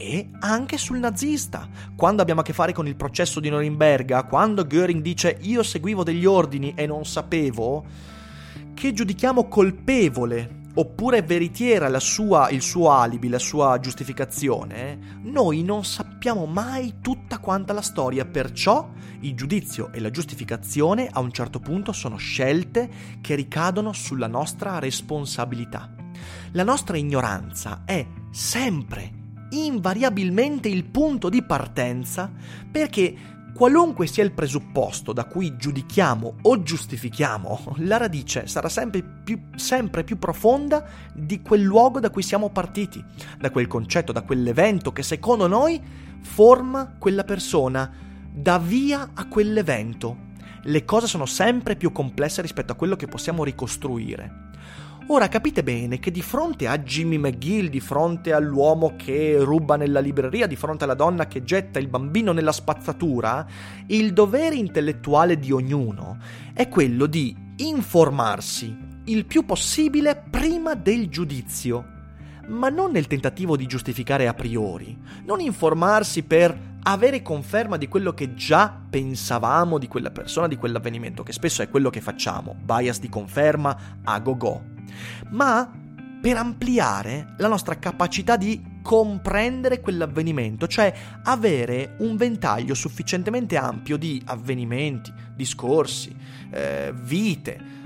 e 0.00 0.30
anche 0.38 0.78
sul 0.78 0.98
nazista. 0.98 1.68
Quando 1.96 2.22
abbiamo 2.22 2.42
a 2.42 2.44
che 2.44 2.52
fare 2.52 2.72
con 2.72 2.86
il 2.86 2.94
processo 2.94 3.40
di 3.40 3.48
Norimberga, 3.48 4.24
quando 4.24 4.64
Göring 4.64 5.02
dice 5.02 5.38
io 5.40 5.64
seguivo 5.64 6.04
degli 6.04 6.24
ordini 6.24 6.72
e 6.76 6.86
non 6.86 7.04
sapevo, 7.04 7.84
che 8.74 8.92
giudichiamo 8.92 9.48
colpevole 9.48 10.57
oppure 10.78 11.22
veritiera 11.22 11.98
sua, 11.98 12.50
il 12.50 12.62
suo 12.62 12.90
alibi, 12.90 13.28
la 13.28 13.40
sua 13.40 13.80
giustificazione, 13.80 15.18
noi 15.22 15.62
non 15.64 15.84
sappiamo 15.84 16.46
mai 16.46 16.96
tutta 17.00 17.38
quanta 17.38 17.72
la 17.72 17.82
storia, 17.82 18.24
perciò 18.24 18.88
il 19.20 19.34
giudizio 19.34 19.92
e 19.92 19.98
la 19.98 20.10
giustificazione 20.10 21.08
a 21.10 21.18
un 21.18 21.32
certo 21.32 21.58
punto 21.58 21.90
sono 21.90 22.16
scelte 22.16 22.88
che 23.20 23.34
ricadono 23.34 23.92
sulla 23.92 24.28
nostra 24.28 24.78
responsabilità. 24.78 25.92
La 26.52 26.62
nostra 26.62 26.96
ignoranza 26.96 27.82
è 27.84 28.06
sempre 28.30 29.16
invariabilmente 29.50 30.68
il 30.68 30.84
punto 30.84 31.28
di 31.28 31.42
partenza 31.42 32.30
perché 32.70 33.37
qualunque 33.58 34.06
sia 34.06 34.22
il 34.22 34.30
presupposto 34.30 35.12
da 35.12 35.24
cui 35.24 35.56
giudichiamo 35.56 36.36
o 36.42 36.62
giustifichiamo, 36.62 37.74
la 37.78 37.96
radice 37.96 38.46
sarà 38.46 38.68
sempre 38.68 39.02
più, 39.02 39.36
sempre 39.56 40.04
più, 40.04 40.16
profonda 40.16 40.86
di 41.12 41.42
quel 41.42 41.62
luogo 41.62 41.98
da 41.98 42.10
cui 42.10 42.22
siamo 42.22 42.50
partiti, 42.50 43.04
da 43.36 43.50
quel 43.50 43.66
concetto, 43.66 44.12
da 44.12 44.22
quell'evento 44.22 44.92
che 44.92 45.02
secondo 45.02 45.48
noi 45.48 45.82
forma 46.20 46.94
quella 47.00 47.24
persona, 47.24 47.90
dà 48.32 48.60
via 48.60 49.10
a 49.12 49.26
quell'evento. 49.26 50.26
Le 50.62 50.84
cose 50.84 51.08
sono 51.08 51.26
sempre 51.26 51.74
più 51.74 51.90
complesse 51.90 52.40
rispetto 52.40 52.70
a 52.70 52.76
quello 52.76 52.94
che 52.94 53.08
possiamo 53.08 53.42
ricostruire. 53.42 54.47
Ora 55.10 55.28
capite 55.28 55.62
bene 55.62 55.98
che 56.00 56.10
di 56.10 56.20
fronte 56.20 56.68
a 56.68 56.76
Jimmy 56.80 57.16
McGill, 57.16 57.68
di 57.68 57.80
fronte 57.80 58.34
all'uomo 58.34 58.94
che 58.94 59.38
ruba 59.38 59.76
nella 59.76 60.00
libreria, 60.00 60.46
di 60.46 60.54
fronte 60.54 60.84
alla 60.84 60.92
donna 60.92 61.26
che 61.26 61.42
getta 61.42 61.78
il 61.78 61.88
bambino 61.88 62.32
nella 62.32 62.52
spazzatura, 62.52 63.46
il 63.86 64.12
dovere 64.12 64.56
intellettuale 64.56 65.38
di 65.38 65.50
ognuno 65.50 66.18
è 66.52 66.68
quello 66.68 67.06
di 67.06 67.34
informarsi 67.56 68.76
il 69.04 69.24
più 69.24 69.46
possibile 69.46 70.24
prima 70.28 70.74
del 70.74 71.08
giudizio 71.08 71.96
ma 72.48 72.68
non 72.68 72.90
nel 72.90 73.06
tentativo 73.06 73.56
di 73.56 73.66
giustificare 73.66 74.26
a 74.26 74.34
priori, 74.34 74.96
non 75.24 75.40
informarsi 75.40 76.22
per 76.22 76.76
avere 76.82 77.22
conferma 77.22 77.78
di 77.78 77.88
quello 77.88 78.12
che 78.12 78.34
già 78.34 78.78
pensavamo 78.88 79.78
di 79.78 79.88
quella 79.88 80.10
persona, 80.10 80.48
di 80.48 80.56
quell'avvenimento, 80.56 81.22
che 81.22 81.32
spesso 81.32 81.60
è 81.60 81.68
quello 81.68 81.90
che 81.90 82.00
facciamo, 82.00 82.56
bias 82.58 83.00
di 83.00 83.10
conferma 83.10 84.00
a 84.02 84.18
go-go, 84.20 84.76
ma 85.30 85.70
per 86.20 86.36
ampliare 86.36 87.34
la 87.38 87.48
nostra 87.48 87.78
capacità 87.78 88.36
di 88.36 88.76
comprendere 88.82 89.80
quell'avvenimento, 89.80 90.66
cioè 90.66 90.92
avere 91.24 91.94
un 91.98 92.16
ventaglio 92.16 92.74
sufficientemente 92.74 93.56
ampio 93.56 93.96
di 93.96 94.20
avvenimenti, 94.24 95.12
discorsi, 95.34 96.14
eh, 96.50 96.92
vite, 96.94 97.76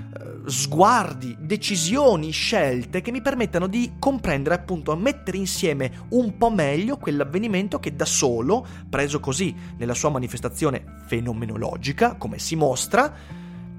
sguardi, 0.45 1.35
decisioni, 1.39 2.31
scelte 2.31 3.01
che 3.01 3.11
mi 3.11 3.21
permettano 3.21 3.67
di 3.67 3.93
comprendere 3.99 4.55
appunto, 4.55 4.95
mettere 4.95 5.37
insieme 5.37 6.05
un 6.09 6.37
po' 6.37 6.51
meglio 6.51 6.97
quell'avvenimento 6.97 7.79
che 7.79 7.95
da 7.95 8.05
solo, 8.05 8.65
preso 8.89 9.19
così 9.19 9.55
nella 9.77 9.93
sua 9.93 10.09
manifestazione 10.09 10.83
fenomenologica, 11.05 12.15
come 12.15 12.39
si 12.39 12.55
mostra, 12.55 13.11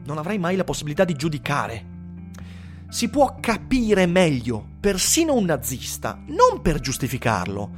non 0.05 0.19
avrei 0.19 0.39
mai 0.39 0.57
la 0.57 0.65
possibilità 0.65 1.05
di 1.05 1.15
giudicare. 1.15 1.94
Si 2.89 3.09
può 3.09 3.37
capire 3.41 4.07
meglio 4.07 4.65
persino 4.81 5.35
un 5.35 5.47
nazista, 5.47 6.23
non 6.27 6.63
per 6.63 6.81
giustificarlo, 6.81 7.71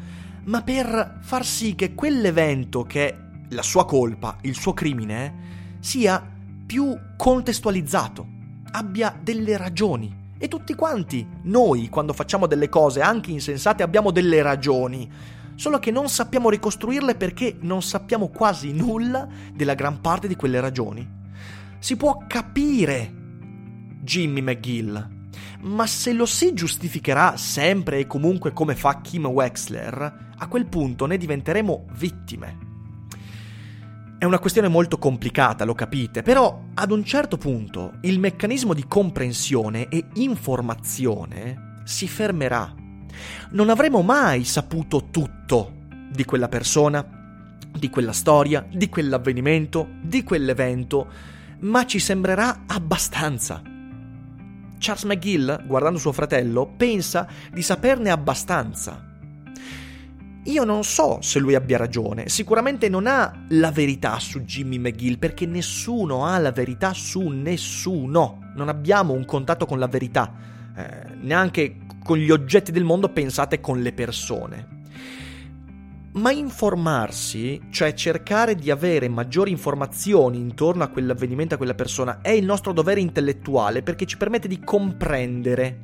ma 0.44 0.62
per 0.62 1.18
far 1.22 1.44
sì 1.44 1.74
che 1.74 1.94
quell'evento 1.94 2.82
che 2.82 3.08
è 3.08 3.16
la 3.50 3.62
sua 3.62 3.84
colpa, 3.84 4.36
il 4.42 4.54
suo 4.54 4.74
crimine, 4.74 5.78
sia 5.80 6.24
più 6.66 6.98
contestualizzato 7.16 8.26
abbia 8.72 9.16
delle 9.20 9.56
ragioni. 9.56 10.24
E 10.38 10.48
tutti 10.48 10.74
quanti, 10.74 11.26
noi, 11.42 11.88
quando 11.88 12.12
facciamo 12.12 12.46
delle 12.46 12.68
cose 12.68 13.00
anche 13.00 13.30
insensate, 13.30 13.82
abbiamo 13.82 14.10
delle 14.10 14.42
ragioni. 14.42 15.10
Solo 15.54 15.78
che 15.78 15.90
non 15.90 16.10
sappiamo 16.10 16.50
ricostruirle 16.50 17.14
perché 17.14 17.56
non 17.60 17.80
sappiamo 17.80 18.28
quasi 18.28 18.72
nulla 18.72 19.26
della 19.54 19.74
gran 19.74 20.02
parte 20.02 20.28
di 20.28 20.36
quelle 20.36 20.60
ragioni. 20.60 21.08
Si 21.78 21.96
può 21.96 22.24
capire 22.26 23.24
Jimmy 24.06 24.40
McGill, 24.40 25.08
ma 25.62 25.86
se 25.86 26.12
lo 26.12 26.26
si 26.26 26.54
giustificherà 26.54 27.36
sempre 27.36 27.98
e 27.98 28.06
comunque 28.06 28.52
come 28.52 28.76
fa 28.76 29.00
Kim 29.00 29.26
Wexler, 29.26 30.34
a 30.38 30.46
quel 30.46 30.66
punto 30.66 31.06
ne 31.06 31.16
diventeremo 31.16 31.86
vittime. 31.94 32.58
È 34.16 34.24
una 34.24 34.38
questione 34.38 34.68
molto 34.68 34.96
complicata, 34.96 35.64
lo 35.64 35.74
capite, 35.74 36.22
però 36.22 36.68
ad 36.72 36.90
un 36.92 37.04
certo 37.04 37.36
punto 37.36 37.98
il 38.02 38.20
meccanismo 38.20 38.74
di 38.74 38.86
comprensione 38.86 39.88
e 39.88 40.06
informazione 40.14 41.80
si 41.84 42.06
fermerà. 42.06 42.72
Non 43.50 43.68
avremo 43.70 44.02
mai 44.02 44.44
saputo 44.44 45.08
tutto 45.10 45.72
di 46.12 46.24
quella 46.24 46.48
persona, 46.48 47.04
di 47.76 47.90
quella 47.90 48.12
storia, 48.12 48.64
di 48.72 48.88
quell'avvenimento, 48.88 49.88
di 50.00 50.22
quell'evento, 50.22 51.08
ma 51.60 51.84
ci 51.84 51.98
sembrerà 51.98 52.62
abbastanza. 52.66 53.74
Charles 54.86 55.02
McGill, 55.02 55.66
guardando 55.66 55.98
suo 55.98 56.12
fratello, 56.12 56.72
pensa 56.76 57.26
di 57.52 57.60
saperne 57.60 58.08
abbastanza. 58.08 59.04
Io 60.44 60.62
non 60.62 60.84
so 60.84 61.18
se 61.22 61.40
lui 61.40 61.56
abbia 61.56 61.76
ragione, 61.76 62.28
sicuramente 62.28 62.88
non 62.88 63.08
ha 63.08 63.46
la 63.48 63.72
verità 63.72 64.16
su 64.20 64.42
Jimmy 64.42 64.78
McGill 64.78 65.18
perché 65.18 65.44
nessuno 65.44 66.24
ha 66.24 66.38
la 66.38 66.52
verità 66.52 66.92
su 66.92 67.26
nessuno, 67.26 68.52
non 68.54 68.68
abbiamo 68.68 69.12
un 69.12 69.24
contatto 69.24 69.66
con 69.66 69.80
la 69.80 69.88
verità, 69.88 70.32
eh, 70.76 71.16
neanche 71.20 71.78
con 72.04 72.18
gli 72.18 72.30
oggetti 72.30 72.70
del 72.70 72.84
mondo 72.84 73.08
pensate 73.08 73.58
con 73.58 73.82
le 73.82 73.92
persone. 73.92 74.75
Ma 76.16 76.30
informarsi, 76.30 77.60
cioè 77.68 77.92
cercare 77.92 78.54
di 78.54 78.70
avere 78.70 79.06
maggiori 79.06 79.50
informazioni 79.50 80.38
intorno 80.38 80.82
a 80.82 80.88
quell'avvenimento, 80.88 81.54
a 81.54 81.56
quella 81.58 81.74
persona, 81.74 82.22
è 82.22 82.30
il 82.30 82.46
nostro 82.46 82.72
dovere 82.72 83.00
intellettuale 83.00 83.82
perché 83.82 84.06
ci 84.06 84.16
permette 84.16 84.48
di 84.48 84.60
comprendere 84.60 85.80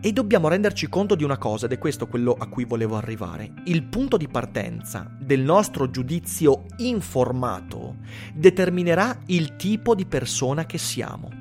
e 0.00 0.12
dobbiamo 0.12 0.48
renderci 0.48 0.88
conto 0.88 1.14
di 1.14 1.22
una 1.22 1.38
cosa, 1.38 1.66
ed 1.66 1.72
è 1.72 1.78
questo 1.78 2.08
quello 2.08 2.34
a 2.36 2.48
cui 2.48 2.64
volevo 2.64 2.96
arrivare. 2.96 3.52
Il 3.66 3.84
punto 3.84 4.16
di 4.16 4.26
partenza 4.26 5.08
del 5.20 5.42
nostro 5.42 5.88
giudizio 5.90 6.64
informato 6.78 7.98
determinerà 8.34 9.16
il 9.26 9.54
tipo 9.54 9.94
di 9.94 10.06
persona 10.06 10.66
che 10.66 10.78
siamo. 10.78 11.39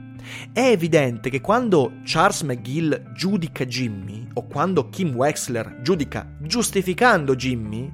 È 0.52 0.60
evidente 0.60 1.30
che 1.30 1.42
quando 1.42 2.00
Charles 2.04 2.42
McGill 2.42 3.14
giudica 3.14 3.66
Jimmy, 3.66 4.28
o 4.34 4.48
quando 4.48 4.90
Kim 4.90 5.16
Wexler 5.16 5.80
giudica 5.82 6.36
giustificando 6.42 7.36
Jimmy, 7.36 7.92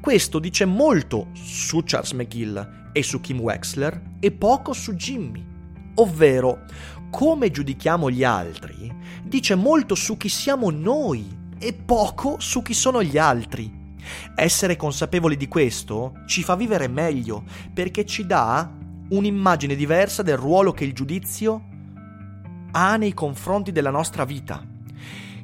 questo 0.00 0.38
dice 0.38 0.64
molto 0.64 1.28
su 1.32 1.82
Charles 1.84 2.12
McGill 2.12 2.90
e 2.92 3.02
su 3.02 3.20
Kim 3.20 3.40
Wexler 3.40 4.00
e 4.20 4.30
poco 4.32 4.72
su 4.72 4.94
Jimmy. 4.94 5.44
Ovvero, 5.96 6.64
come 7.10 7.50
giudichiamo 7.50 8.10
gli 8.10 8.24
altri 8.24 8.94
dice 9.22 9.54
molto 9.54 9.94
su 9.94 10.16
chi 10.16 10.28
siamo 10.28 10.70
noi 10.70 11.26
e 11.58 11.72
poco 11.72 12.36
su 12.38 12.62
chi 12.62 12.74
sono 12.74 13.02
gli 13.02 13.18
altri. 13.18 13.84
Essere 14.34 14.76
consapevoli 14.76 15.36
di 15.36 15.48
questo 15.48 16.22
ci 16.26 16.42
fa 16.42 16.54
vivere 16.54 16.88
meglio 16.88 17.44
perché 17.72 18.04
ci 18.04 18.26
dà 18.26 18.70
un'immagine 19.08 19.74
diversa 19.74 20.22
del 20.22 20.36
ruolo 20.36 20.72
che 20.72 20.84
il 20.84 20.92
giudizio 20.92 21.74
ha 22.72 22.96
nei 22.96 23.14
confronti 23.14 23.72
della 23.72 23.90
nostra 23.90 24.24
vita. 24.24 24.64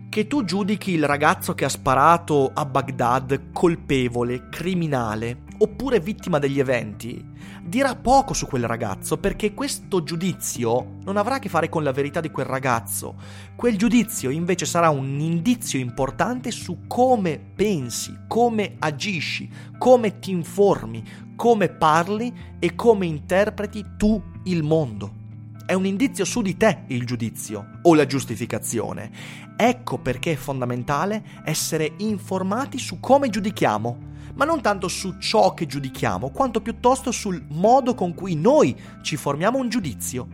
Che 0.08 0.26
tu 0.26 0.44
giudichi 0.44 0.92
il 0.92 1.06
ragazzo 1.06 1.54
che 1.54 1.64
ha 1.64 1.70
sparato 1.70 2.50
a 2.52 2.66
Baghdad 2.66 3.50
colpevole, 3.52 4.48
criminale, 4.50 5.44
oppure 5.58 6.00
vittima 6.00 6.38
degli 6.38 6.58
eventi, 6.58 7.24
dirà 7.62 7.94
poco 7.94 8.35
su 8.35 8.46
quel 8.46 8.66
ragazzo 8.66 9.16
perché 9.18 9.54
questo 9.54 10.02
giudizio 10.02 10.98
non 11.04 11.16
avrà 11.16 11.37
a 11.37 11.38
che 11.38 11.48
fare 11.48 11.68
con 11.68 11.85
la 11.85 11.92
verità 11.92 12.20
di 12.20 12.30
quel 12.30 12.46
ragazzo. 12.46 13.14
Quel 13.54 13.78
giudizio 13.78 14.30
invece 14.30 14.66
sarà 14.66 14.90
un 14.90 15.18
indizio 15.20 15.78
importante 15.78 16.50
su 16.50 16.80
come 16.87 17.38
pensi, 17.38 18.14
come 18.26 18.76
agisci, 18.80 19.48
come 19.78 20.18
ti 20.18 20.32
informi, 20.32 21.02
come 21.37 21.68
parli 21.68 22.32
e 22.58 22.74
come 22.74 23.06
interpreti 23.06 23.85
tu 23.96 24.20
il 24.44 24.62
mondo. 24.62 25.21
È 25.64 25.75
un 25.75 25.87
indizio 25.87 26.25
su 26.25 26.42
di 26.42 26.57
te 26.57 26.83
il 26.88 27.07
giudizio 27.07 27.79
o 27.83 27.94
la 27.94 28.05
giustificazione. 28.05 29.11
Ecco 29.57 29.98
perché 29.98 30.33
è 30.33 30.37
fondamentale 30.37 31.25
essere 31.44 31.94
informati 31.98 32.79
su 32.79 32.98
come 32.98 33.29
giudichiamo, 33.29 33.98
ma 34.35 34.44
non 34.44 34.61
tanto 34.61 34.88
su 34.88 35.18
ciò 35.18 35.55
che 35.55 35.66
giudichiamo, 35.66 36.31
quanto 36.31 36.61
piuttosto 36.61 37.12
sul 37.12 37.44
modo 37.51 37.94
con 37.94 38.12
cui 38.12 38.35
noi 38.35 38.77
ci 39.03 39.16
formiamo 39.16 39.59
un 39.59 39.68
giudizio. 39.68 40.27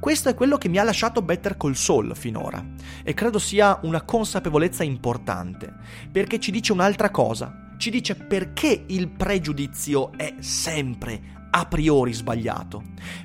Questo 0.00 0.30
è 0.30 0.34
quello 0.34 0.56
che 0.56 0.68
mi 0.68 0.78
ha 0.78 0.84
lasciato 0.84 1.20
Better 1.20 1.56
Call 1.58 1.72
Saul 1.72 2.16
finora 2.16 2.64
e 3.02 3.12
credo 3.12 3.38
sia 3.38 3.78
una 3.82 4.02
consapevolezza 4.02 4.84
importante, 4.84 5.72
perché 6.10 6.40
ci 6.40 6.50
dice 6.50 6.72
un'altra 6.72 7.10
cosa, 7.10 7.74
ci 7.76 7.90
dice 7.90 8.14
perché 8.14 8.84
il 8.86 9.08
pregiudizio 9.08 10.12
è 10.16 10.36
sempre 10.38 11.35
a 11.50 11.66
priori 11.66 12.12
sbagliato. 12.12 12.82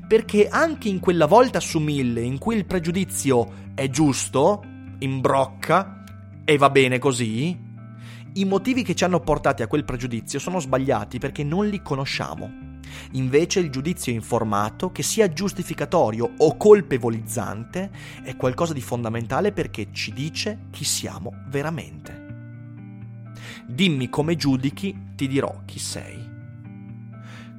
Perché 0.07 0.47
anche 0.47 0.89
in 0.89 0.99
quella 0.99 1.25
volta 1.25 1.59
su 1.59 1.79
mille 1.79 2.21
in 2.21 2.37
cui 2.37 2.55
il 2.55 2.65
pregiudizio 2.65 3.69
è 3.75 3.89
giusto, 3.89 4.63
imbrocca 4.99 6.03
e 6.43 6.57
va 6.57 6.69
bene 6.69 6.99
così, 6.99 7.69
i 8.33 8.45
motivi 8.45 8.83
che 8.83 8.95
ci 8.95 9.03
hanno 9.03 9.19
portati 9.19 9.61
a 9.61 9.67
quel 9.67 9.83
pregiudizio 9.83 10.39
sono 10.39 10.59
sbagliati 10.59 11.17
perché 11.17 11.43
non 11.43 11.67
li 11.67 11.81
conosciamo. 11.81 12.69
Invece 13.11 13.59
il 13.59 13.69
giudizio 13.69 14.11
informato, 14.11 14.91
che 14.91 15.03
sia 15.03 15.31
giustificatorio 15.31 16.33
o 16.37 16.57
colpevolizzante, 16.57 17.91
è 18.23 18.35
qualcosa 18.35 18.73
di 18.73 18.81
fondamentale 18.81 19.51
perché 19.51 19.87
ci 19.91 20.13
dice 20.13 20.67
chi 20.71 20.83
siamo 20.83 21.33
veramente. 21.47 22.19
Dimmi 23.65 24.09
come 24.09 24.35
giudichi, 24.35 25.13
ti 25.15 25.27
dirò 25.27 25.61
chi 25.65 25.79
sei. 25.79 26.30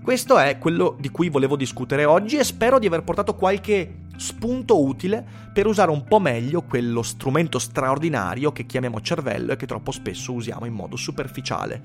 Questo 0.02 0.36
è 0.36 0.58
quello 0.58 0.96
di 0.98 1.10
cui 1.10 1.28
volevo 1.28 1.54
discutere 1.54 2.04
oggi 2.04 2.36
e 2.36 2.42
spero 2.42 2.80
di 2.80 2.88
aver 2.88 3.04
portato 3.04 3.36
qualche 3.36 4.00
spunto 4.16 4.82
utile 4.82 5.24
per 5.52 5.66
usare 5.66 5.92
un 5.92 6.02
po' 6.02 6.18
meglio 6.18 6.62
quello 6.62 7.02
strumento 7.02 7.60
straordinario 7.60 8.50
che 8.50 8.66
chiamiamo 8.66 9.00
cervello 9.00 9.52
e 9.52 9.56
che 9.56 9.64
troppo 9.64 9.92
spesso 9.92 10.32
usiamo 10.32 10.66
in 10.66 10.72
modo 10.72 10.96
superficiale. 10.96 11.82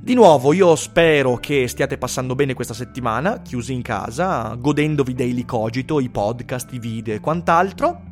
Di 0.00 0.14
nuovo, 0.14 0.52
io 0.52 0.76
spero 0.76 1.38
che 1.38 1.66
stiate 1.66 1.98
passando 1.98 2.36
bene 2.36 2.54
questa 2.54 2.72
settimana, 2.72 3.42
chiusi 3.42 3.72
in 3.72 3.82
casa, 3.82 4.54
godendovi 4.54 5.12
dei 5.12 5.44
cogito, 5.44 5.98
i 5.98 6.08
podcast, 6.08 6.72
i 6.72 6.78
video 6.78 7.16
e 7.16 7.20
quant'altro. 7.20 8.02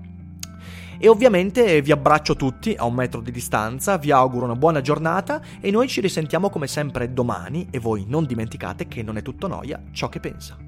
E 1.00 1.08
ovviamente 1.08 1.80
vi 1.80 1.92
abbraccio 1.92 2.34
tutti 2.34 2.74
a 2.76 2.84
un 2.84 2.94
metro 2.94 3.20
di 3.20 3.30
distanza, 3.30 3.96
vi 3.98 4.10
auguro 4.10 4.44
una 4.44 4.56
buona 4.56 4.80
giornata 4.80 5.40
e 5.60 5.70
noi 5.70 5.86
ci 5.86 6.00
risentiamo 6.00 6.50
come 6.50 6.66
sempre 6.66 7.12
domani 7.12 7.68
e 7.70 7.78
voi 7.78 8.04
non 8.08 8.26
dimenticate 8.26 8.88
che 8.88 9.02
non 9.04 9.16
è 9.16 9.22
tutto 9.22 9.46
noia 9.46 9.80
ciò 9.92 10.08
che 10.08 10.18
pensa. 10.18 10.67